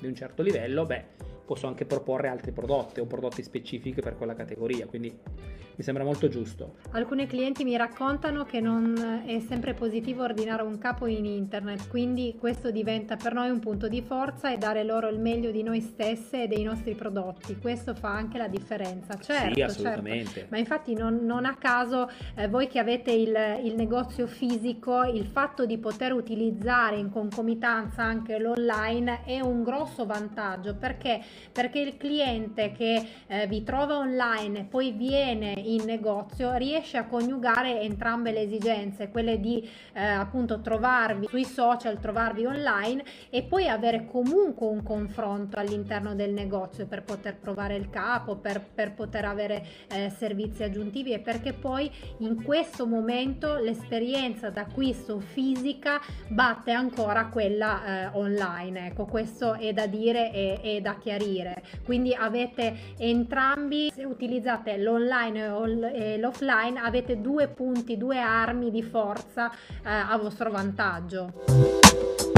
di 0.00 0.06
un 0.06 0.14
certo 0.14 0.42
livello, 0.42 0.86
beh 0.86 1.32
posso 1.44 1.66
anche 1.66 1.84
proporre 1.84 2.28
altri 2.28 2.52
prodotti 2.52 3.00
o 3.00 3.06
prodotti 3.06 3.42
specifici 3.42 4.00
per 4.00 4.16
quella 4.16 4.34
categoria, 4.34 4.86
quindi 4.86 5.16
mi 5.76 5.82
sembra 5.82 6.04
molto 6.04 6.28
giusto. 6.28 6.76
Alcuni 6.92 7.26
clienti 7.26 7.64
mi 7.64 7.76
raccontano 7.76 8.44
che 8.44 8.60
non 8.60 9.22
è 9.26 9.40
sempre 9.40 9.74
positivo 9.74 10.22
ordinare 10.22 10.62
un 10.62 10.78
capo 10.78 11.06
in 11.06 11.24
internet, 11.24 11.88
quindi 11.88 12.36
questo 12.38 12.70
diventa 12.70 13.16
per 13.16 13.34
noi 13.34 13.50
un 13.50 13.58
punto 13.58 13.88
di 13.88 14.00
forza 14.02 14.52
e 14.52 14.58
dare 14.58 14.84
loro 14.84 15.08
il 15.08 15.18
meglio 15.18 15.50
di 15.50 15.62
noi 15.62 15.80
stesse 15.80 16.44
e 16.44 16.46
dei 16.46 16.62
nostri 16.62 16.94
prodotti. 16.94 17.58
Questo 17.58 17.94
fa 17.94 18.10
anche 18.10 18.38
la 18.38 18.48
differenza. 18.48 19.18
Certo, 19.18 19.54
sì, 19.54 19.62
assolutamente. 19.62 20.30
Certo. 20.30 20.48
Ma 20.50 20.58
infatti 20.58 20.94
non, 20.94 21.24
non 21.24 21.44
a 21.44 21.56
caso 21.56 22.08
eh, 22.36 22.48
voi 22.48 22.68
che 22.68 22.78
avete 22.78 23.10
il, 23.10 23.36
il 23.64 23.74
negozio 23.74 24.26
fisico, 24.26 25.02
il 25.02 25.26
fatto 25.26 25.66
di 25.66 25.78
poter 25.78 26.12
utilizzare 26.12 26.96
in 26.96 27.10
concomitanza 27.10 28.02
anche 28.02 28.38
l'online 28.38 29.24
è 29.24 29.40
un 29.40 29.62
grosso 29.62 30.06
vantaggio 30.06 30.76
perché 30.76 31.20
perché 31.52 31.80
il 31.80 31.96
cliente 31.96 32.72
che 32.72 33.06
eh, 33.26 33.46
vi 33.46 33.62
trova 33.62 33.98
online 33.98 34.60
e 34.60 34.64
poi 34.64 34.92
viene 34.92 35.52
in 35.52 35.84
negozio 35.84 36.54
riesce 36.54 36.96
a 36.96 37.06
coniugare 37.06 37.80
entrambe 37.80 38.32
le 38.32 38.42
esigenze, 38.42 39.08
quelle 39.08 39.40
di 39.40 39.68
eh, 39.92 40.02
appunto 40.02 40.60
trovarvi 40.60 41.26
sui 41.28 41.44
social, 41.44 41.98
trovarvi 42.00 42.46
online 42.46 43.04
e 43.30 43.42
poi 43.42 43.68
avere 43.68 44.06
comunque 44.06 44.66
un 44.66 44.82
confronto 44.82 45.58
all'interno 45.58 46.14
del 46.14 46.32
negozio 46.32 46.86
per 46.86 47.02
poter 47.02 47.36
provare 47.36 47.76
il 47.76 47.90
capo, 47.90 48.36
per, 48.36 48.62
per 48.74 48.92
poter 48.92 49.24
avere 49.24 49.64
eh, 49.88 50.10
servizi 50.10 50.62
aggiuntivi 50.62 51.12
e 51.12 51.20
perché 51.20 51.52
poi 51.52 51.90
in 52.18 52.42
questo 52.42 52.86
momento 52.86 53.56
l'esperienza 53.58 54.50
d'acquisto 54.50 55.20
fisica 55.20 56.00
batte 56.28 56.72
ancora 56.72 57.26
quella 57.26 57.84
eh, 57.84 58.10
online. 58.12 58.88
Ecco, 58.88 59.06
questo 59.06 59.54
è 59.54 59.72
da 59.72 59.86
dire 59.86 60.32
e, 60.32 60.80
da 60.80 60.96
chiarire 60.96 61.23
chiarire. 61.24 61.62
Quindi 61.84 62.14
avete 62.14 62.76
entrambi, 62.98 63.90
se 63.94 64.04
utilizzate 64.04 64.76
l'online 64.76 65.92
e 65.94 66.18
l'offline, 66.18 66.78
avete 66.80 67.20
due 67.20 67.48
punti, 67.48 67.96
due 67.96 68.18
armi 68.18 68.70
di 68.70 68.82
forza 68.82 69.50
eh, 69.50 69.88
a 69.88 70.16
vostro 70.18 70.50
vantaggio. 70.50 72.33